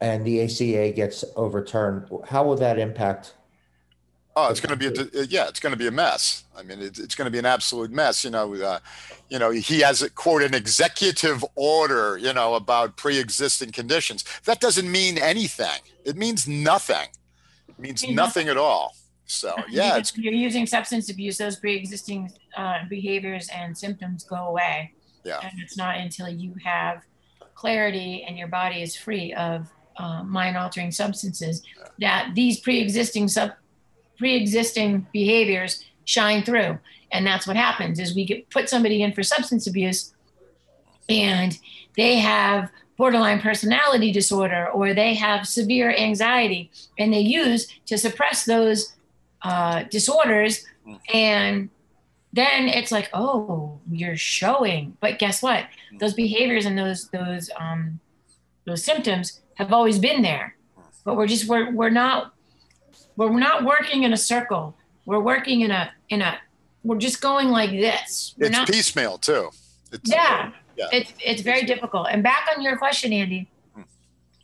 [0.00, 3.34] and the ACA gets overturned, how will that impact?
[4.36, 6.44] Oh, it's going to be a yeah, it's going to be a mess.
[6.56, 8.24] I mean, it's, it's going to be an absolute mess.
[8.24, 8.80] You know, uh,
[9.28, 14.24] you know, he has a quote an executive order, you know, about pre-existing conditions.
[14.44, 15.80] That doesn't mean anything.
[16.04, 17.08] It means nothing.
[17.68, 18.96] It means Means nothing at all.
[19.26, 24.92] So yeah, it's you're using substance abuse, those pre-existing uh, behaviors and symptoms go away.
[25.24, 25.40] Yeah.
[25.42, 27.02] And it's not until you have
[27.54, 31.62] clarity and your body is free of uh, mind-altering substances
[32.00, 33.52] that these pre-existing sub
[34.18, 36.78] pre-existing behaviors shine through.
[37.12, 40.12] And that's what happens is we get put somebody in for substance abuse,
[41.08, 41.56] and
[41.96, 48.44] they have borderline personality disorder or they have severe anxiety, and they use to suppress
[48.44, 48.94] those
[49.42, 50.64] uh, disorders.
[51.12, 51.70] And
[52.32, 54.96] then it's like oh you're showing.
[55.00, 55.66] But guess what?
[56.00, 58.00] Those behaviors and those those um
[58.66, 60.56] those symptoms have always been there.
[61.04, 62.33] But we're just we're we're not
[63.16, 66.38] we're not working in a circle we're working in a in a
[66.82, 69.50] we're just going like this we're it's not piecemeal too.
[69.92, 70.86] It's, yeah, Yeah.
[70.92, 72.08] it's it's very difficult.
[72.10, 73.82] And back on your question, Andy, Hmm.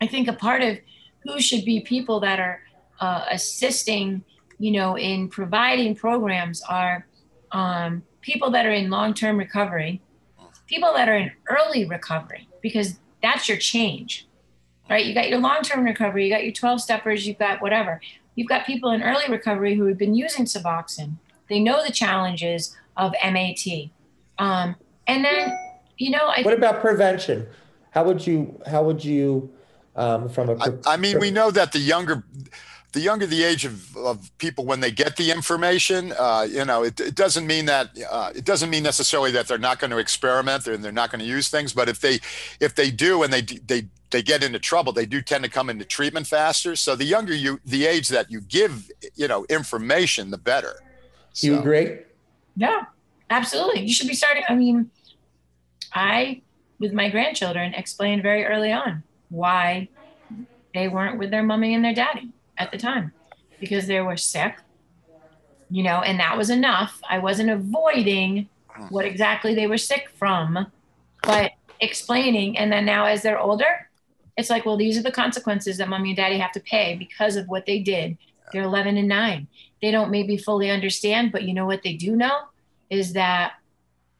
[0.00, 0.78] I think a part of
[1.24, 2.60] who should be people that are
[3.00, 4.22] uh, assisting,
[4.58, 7.06] you know, in providing programs are
[7.52, 10.00] um, people that are in long-term recovery,
[10.66, 14.26] people that are in early recovery, because that's your change,
[14.88, 15.04] right?
[15.04, 18.00] You got your long-term recovery, you got your 12 steppers, you've got whatever.
[18.40, 21.16] You've got people in early recovery who have been using Suboxone.
[21.50, 23.90] They know the challenges of MAT.
[24.38, 24.76] Um,
[25.06, 25.54] and then,
[25.98, 27.46] you know, I What about prevention?
[27.90, 29.52] How would you how would you
[29.94, 32.24] um, from a I, I mean, we know that the younger,
[32.92, 36.82] the younger the age of, of people when they get the information, uh, you know,
[36.82, 39.98] it, it doesn't mean that uh, it doesn't mean necessarily that they're not going to
[39.98, 41.72] experiment and they're not going to use things.
[41.72, 42.20] But if they
[42.58, 45.70] if they do and they they they get into trouble, they do tend to come
[45.70, 46.74] into treatment faster.
[46.74, 50.80] So the younger you, the age that you give, you know, information, the better.
[51.34, 51.98] do you agree?
[52.56, 52.86] Yeah,
[53.30, 53.82] absolutely.
[53.82, 54.42] You should be starting.
[54.48, 54.90] I mean,
[55.94, 56.42] I,
[56.80, 59.88] with my grandchildren, explained very early on why
[60.74, 63.12] they weren't with their mommy and their daddy at the time
[63.58, 64.56] because they were sick,
[65.70, 67.00] you know, and that was enough.
[67.08, 68.48] I wasn't avoiding
[68.90, 70.66] what exactly they were sick from,
[71.22, 72.56] but explaining.
[72.56, 73.88] And then now, as they're older,
[74.36, 77.36] it's like, well, these are the consequences that mommy and daddy have to pay because
[77.36, 78.16] of what they did.
[78.52, 79.48] They're 11 and 9.
[79.82, 82.42] They don't maybe fully understand, but you know what they do know
[82.88, 83.52] is that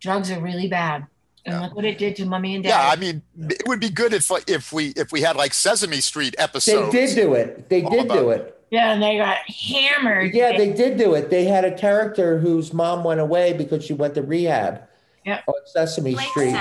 [0.00, 1.06] drugs are really bad.
[1.46, 1.60] And Yeah.
[1.62, 4.30] look what it did to mommy and Yeah, I mean, it would be good if
[4.46, 6.92] if we if we had like Sesame Street episodes.
[6.92, 7.68] They did do it.
[7.68, 8.56] They did do it.
[8.70, 10.32] Yeah, and they got hammered.
[10.34, 11.28] Yeah, they did do it.
[11.30, 14.82] They had a character whose mom went away because she went to rehab
[15.24, 15.40] Yeah.
[15.46, 16.56] on Sesame Street,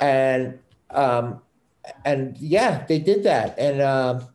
[0.00, 0.58] and
[0.90, 1.40] um,
[2.04, 3.58] and yeah, they did that.
[3.58, 4.26] And um,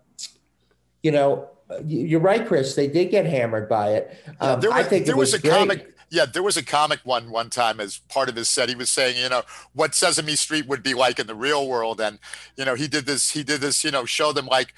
[1.04, 1.50] you know,
[1.86, 2.76] you're right, Kris.
[2.76, 4.18] They did get hammered by it.
[4.26, 5.58] Yeah, Um, there I was, think there was, was a great.
[5.58, 5.91] comic.
[6.12, 8.70] Yeah, there was a comic one one time as part of his set.
[8.70, 9.43] He was saying, you know,
[9.74, 12.20] what Sesame Street would be like in the real world, and
[12.57, 13.32] you know, he did this.
[13.32, 13.84] He did this.
[13.84, 14.74] You know, show them like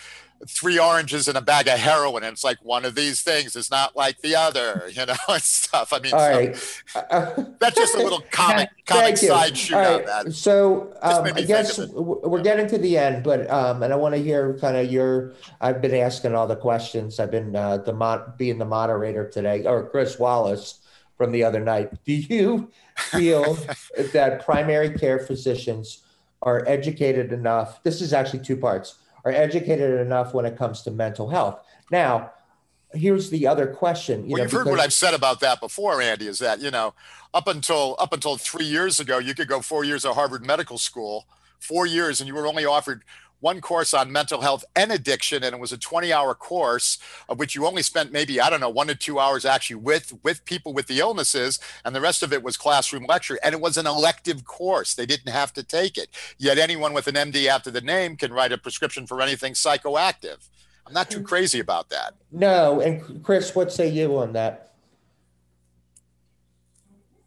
[0.47, 3.71] three oranges and a bag of heroin, and it's like one of these things is
[3.71, 5.93] not like the other, you know, and stuff.
[5.93, 6.83] I mean, so right.
[7.09, 10.31] Uh, that's just a little comic comic side shoot right, man.
[10.31, 11.93] So um, I guess of it.
[11.93, 14.91] w- we're getting to the end, but um, and I want to hear kind of
[14.91, 15.33] your.
[15.61, 17.19] I've been asking all the questions.
[17.19, 20.79] I've been uh, the mod, being the moderator today, or Chris Wallace
[21.17, 21.91] from the other night.
[22.03, 23.53] Do you feel
[24.13, 26.03] that primary care physicians
[26.41, 27.83] are educated enough?
[27.83, 28.99] This is actually two parts.
[29.25, 31.61] Are educated enough when it comes to mental health?
[31.91, 32.31] Now,
[32.93, 34.25] here's the other question.
[34.25, 36.27] You well, know, you've heard what I've said about that before, Andy.
[36.27, 36.93] Is that you know,
[37.33, 40.77] up until up until three years ago, you could go four years at Harvard Medical
[40.77, 41.25] School,
[41.59, 43.03] four years, and you were only offered
[43.43, 47.55] one course on mental health and addiction, and it was a 20-hour course of which
[47.55, 50.73] you only spent maybe I don't know one to two hours actually with with people
[50.73, 53.85] with the illnesses, and the rest of it was classroom lecture, and it was an
[53.85, 54.93] elective course.
[54.93, 56.07] They didn't have to take it.
[56.37, 60.47] Yet anyone with an MD after the name can write a prescription for anything psychoactive.
[60.87, 62.13] I'm not too crazy about that.
[62.31, 64.73] No, and Kris, what say you on that?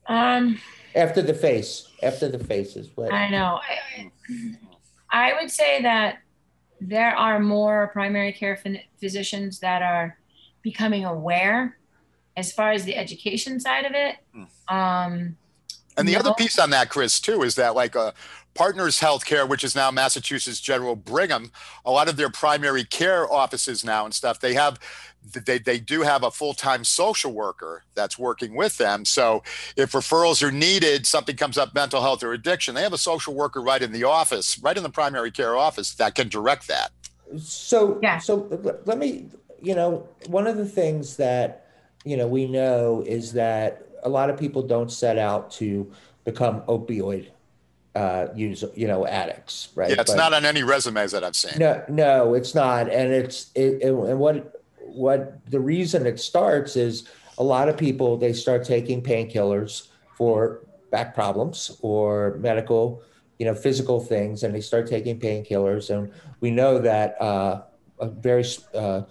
[0.08, 0.60] Um,
[0.94, 3.12] After the face, after the faces, what?
[3.12, 3.60] I know.
[3.62, 4.10] I,
[5.16, 6.18] I would say that
[6.78, 8.60] there are more primary care
[9.00, 10.18] physicians that are
[10.60, 11.78] becoming aware
[12.36, 14.16] as far as the education side of it.
[14.68, 15.38] Um,
[15.96, 16.20] And the No.
[16.20, 18.12] other piece on that, Kris, too, is that like uh,
[18.54, 21.50] Partners Healthcare, which is now Massachusetts General Brigham,
[21.84, 24.78] a lot of their primary care offices now and stuff, they have
[25.44, 29.04] they, they do have a full-time social worker that's working with them.
[29.04, 29.42] So
[29.76, 33.34] if referrals are needed, something comes up, mental health or addiction, they have a social
[33.34, 36.92] worker right in the office, right in the primary care office that can direct that.
[37.38, 38.18] So, Yeah.
[38.18, 38.48] so
[38.84, 39.30] let me,
[39.60, 41.66] you know, one of the things that,
[42.04, 45.92] you know, we know is that a lot of people don't set out to
[46.24, 47.26] become opioid
[47.96, 49.90] uh, use, you know, addicts, right?
[49.90, 51.58] Yeah, it's But- not on any resumes that I've seen.
[51.58, 56.76] No, no, it's not, and it's it, it- and what what the reason it starts
[56.76, 63.02] is a lot of people they start taking painkillers for back problems or medical,
[63.38, 67.62] you know, physical things, and they start taking painkillers, and we know that uh,
[67.98, 68.44] a very
[68.74, 69.02] uh,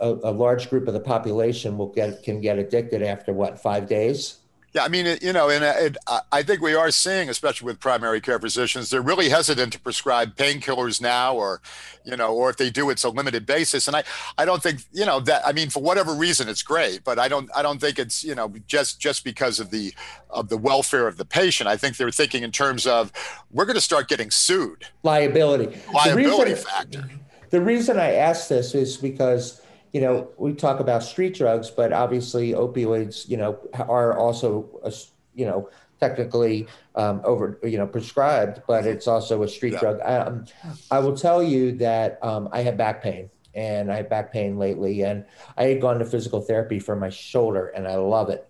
[0.00, 3.88] a, a large group of the population will get can get addicted after what five
[3.88, 4.38] days.
[4.74, 5.96] Yeah, I mean, it, you know, and uh, it,
[6.30, 10.36] I- think we are seeing, especially with primary care physicians, they're really hesitant to prescribe
[10.36, 11.62] painkillers now, or,
[12.04, 13.88] you know, or if they do, it's a limited basis.
[13.88, 14.04] And I,
[14.36, 17.28] I don't think, you know, that I mean, for whatever reason, it's great, but I
[17.28, 19.94] don't, I don't think it's, you know, just just because of the
[20.28, 21.66] of the welfare of the patient.
[21.66, 23.10] I think they're thinking in terms of
[23.50, 25.66] we're going to start getting sued, Liability.
[25.86, 27.04] The liability reason- factor.
[27.50, 29.62] The reason I ask this is because,
[29.98, 34.92] you know, we talk about street drugs, but obviously opioids, you know, are also, a
[35.34, 35.68] you know,
[35.98, 39.80] technically um, over, you know, prescribed, but it's also a street Yeah.
[39.80, 40.00] drug.
[40.04, 40.44] Um,
[40.92, 44.56] I will tell you that um, I have back pain and I have back pain
[44.56, 45.24] lately, and
[45.56, 48.48] I had gone to physical therapy for my shoulder, and I love it.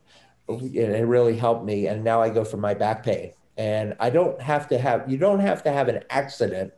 [0.49, 4.38] It really helped me, and now I go for my back pain, and I don't
[4.42, 5.11] have to have.
[5.11, 6.74] You don't have to have an accident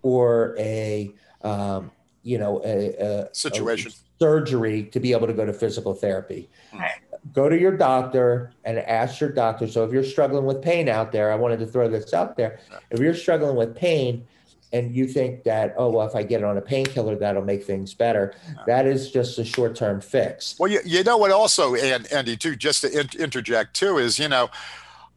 [0.00, 1.90] or a um,
[2.22, 3.92] you know a, a Situation.
[4.20, 6.90] A surgery to be able to go to physical therapy Right.
[7.32, 11.12] go to your doctor and ask your doctor so if you're struggling with pain out
[11.12, 12.58] there i wanted to throw this out there
[12.90, 14.26] if you're struggling with pain
[14.72, 17.94] and you think that oh well if i get on a painkiller that'll make things
[17.94, 18.34] better
[18.66, 21.30] that is just a short-term fix Well, you, you know what?
[21.30, 24.48] Also, and Andy, too, just to in, interject too, is you know,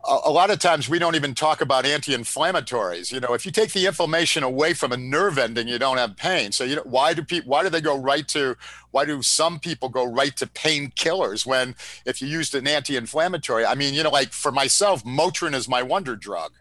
[0.10, 3.12] a, lot of times we don't even talk about anti-inflammatories.
[3.12, 6.16] You know, if you take the inflammation away from a nerve ending, you don't have
[6.18, 6.52] pain.
[6.52, 7.50] So, you know, why do people?
[7.50, 8.58] Why do they go right to?
[8.92, 13.66] Why do some people go right to painkillers when if you used an anti-inflammatory?
[13.66, 16.52] I mean, you know, like for myself, Motrin is my wonder drug.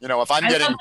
[0.00, 0.76] You know, if I'm I getting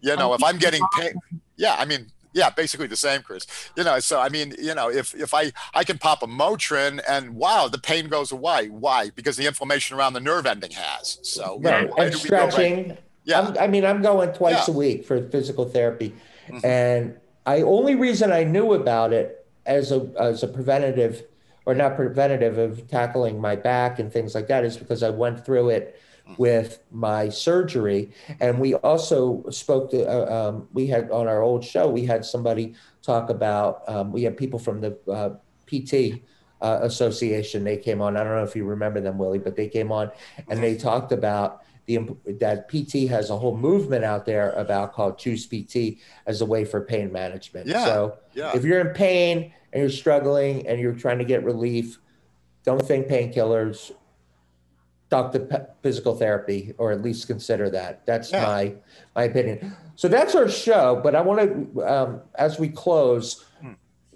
[0.00, 1.14] you know, if I'm getting pain,
[1.56, 3.46] yeah, I mean, yeah, basically the same, Kris.
[3.76, 7.00] You know, so I mean, you know, if if I I can pop a Motrin
[7.08, 8.68] and wow, the pain goes away.
[8.68, 9.10] Why?
[9.10, 11.18] Because the inflammation around the nerve ending has.
[11.22, 14.68] So you know, right and go right- stretching Yeah, I'm, I mean, I'm going twice
[14.68, 14.74] Yeah.
[14.74, 16.14] a week for physical therapy,
[16.48, 16.64] Mhm.
[16.64, 21.24] and I only reason I knew about it as a as a preventative,
[21.66, 25.44] or not preventative of tackling my back and things like that is because I went
[25.44, 26.00] through it
[26.36, 28.10] with my surgery,
[28.40, 30.06] and we also spoke to.
[30.06, 33.82] Uh, um, we had on our old show, we had somebody talk about.
[33.88, 35.30] Um, we had people from the uh,
[35.66, 36.22] PT.
[36.60, 39.68] Uh, association they came on i don't know if you remember them Willy but they
[39.68, 40.10] came on
[40.48, 42.06] and they talked about the
[42.38, 46.64] that PT has a whole movement out there about called Choose PT as a way
[46.64, 47.66] for pain management.
[47.66, 48.52] Yeah, So yeah.
[48.54, 51.98] if you're in pain and you're struggling and you're trying to get relief,
[52.64, 53.90] don't think painkillers.
[55.10, 58.04] Talk to p- physical therapy, or at least consider that.
[58.04, 58.42] That's Yeah.
[58.44, 58.74] my
[59.16, 59.72] my opinion.
[59.96, 61.00] So that's our show.
[61.02, 61.40] But I want
[61.74, 63.72] to, um, as we close, Hmm.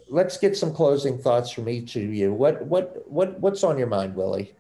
[0.09, 2.35] let's get some closing thoughts from each of you.
[2.35, 4.55] What what what what's on your mind, Willy?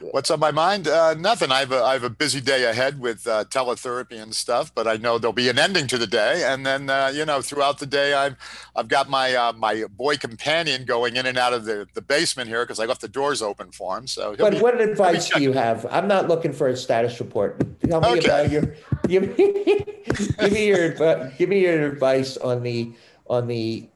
[0.00, 0.88] What's on my mind?
[0.88, 1.50] Uh, nothing.
[1.50, 4.86] I have a I have a busy day ahead with uh, teletherapy and stuff, but
[4.86, 7.78] I know there'll be an ending to the day, and then uh, you know throughout
[7.78, 8.36] the day I've
[8.76, 12.48] I've got my uh, my boy companion going in and out of the, the basement
[12.48, 14.06] here because I left the doors open for him.
[14.06, 15.86] So But be- what advice do you have?
[15.90, 17.60] I'm not looking for a status report.
[17.80, 18.18] Tell me Okay.
[18.20, 18.74] about your
[19.08, 19.84] give me,
[20.38, 20.90] give me your
[21.38, 22.92] give me your advice on the
[23.28, 23.88] on the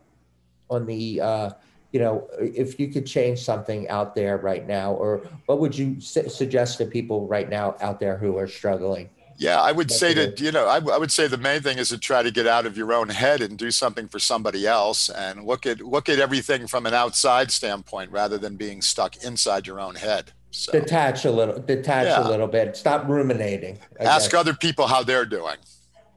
[0.71, 1.51] on the uh,
[1.93, 6.01] you know if you could change something out there right now, or what would you
[6.01, 9.11] su- suggest to people right now out there who are struggling?
[9.41, 10.15] Yeah, I would say it.
[10.17, 12.49] that, you know, I, I would say the main thing is to try to get
[12.49, 16.09] out of your own head and do something for somebody else and look at look
[16.09, 20.33] at everything from an outside standpoint rather than being stuck inside your own head.
[20.51, 22.27] So Detach a little, detach Yeah.
[22.27, 22.77] a little bit.
[22.77, 23.79] Stop ruminating.
[24.01, 24.41] I ask guess.
[24.41, 25.57] other people how they're doing.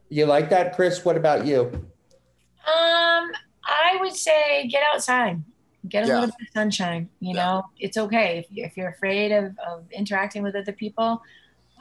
[0.09, 1.05] You like that, Kris?
[1.05, 1.69] What about you?
[2.65, 3.31] Um,
[3.65, 5.43] I would say get outside,
[5.89, 6.13] get a Yeah.
[6.19, 7.09] little bit of sunshine.
[7.19, 7.43] You Yeah.
[7.45, 11.21] know, it's okay if, you, if you're afraid of, of interacting with other people.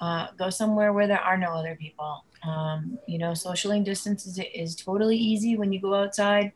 [0.01, 2.25] Uh, go somewhere where there are no other people.
[2.43, 6.53] Um, you know, socially distance is, is totally easy when you go outside.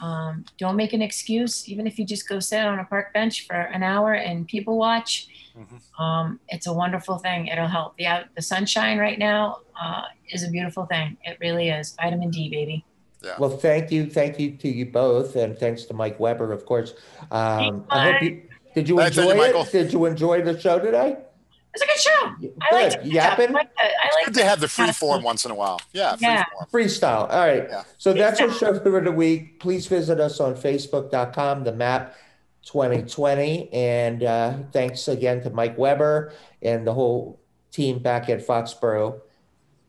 [0.00, 3.46] Um, don't make an excuse, even if you just go sit on a park bench
[3.46, 5.26] for an hour and people watch.
[5.58, 6.00] Mhm.
[6.00, 7.48] Um, it's a wonderful thing.
[7.48, 7.96] It'll help.
[7.98, 11.16] The the sunshine right now uh, is a beautiful thing.
[11.24, 11.94] It really is.
[12.00, 12.84] Vitamin D, baby.
[13.38, 16.94] Well, thank you, thank you to you both, and thanks to Mike Weber, of course.
[17.30, 18.42] Um, I hope you
[18.74, 18.88] did.
[18.88, 19.62] You Thank you, enjoy Michael.
[19.62, 19.72] it?
[19.72, 21.16] Did you enjoy the show today?
[21.74, 22.50] It's a good show.
[22.62, 23.02] I like Good.
[23.02, 23.48] to Yapping?
[23.50, 25.80] I like to, I like Good to have the free form once in a while.
[25.92, 26.44] Yeah, free Yeah.
[26.52, 26.66] form.
[26.72, 27.30] Freestyle.
[27.30, 27.66] All right.
[27.68, 27.82] Yeah.
[27.98, 29.58] So that's our show for the week.
[29.60, 32.14] Please visit us on Facebook.com, the map
[32.64, 33.72] 2020.
[33.72, 37.38] And uh, thanks again to Mike Weber and the whole
[37.70, 39.20] team back at Foxborough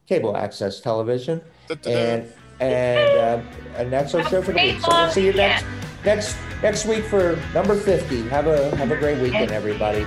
[0.08, 1.42] Cable Access Television.
[1.68, 1.92] Da-da-da.
[1.98, 3.42] And and uh,
[3.78, 4.80] and that's our show for the week.
[4.82, 5.66] So we'll see you next
[6.06, 8.24] next next week for number 50.
[8.30, 10.06] Have a have a great weekend, everybody.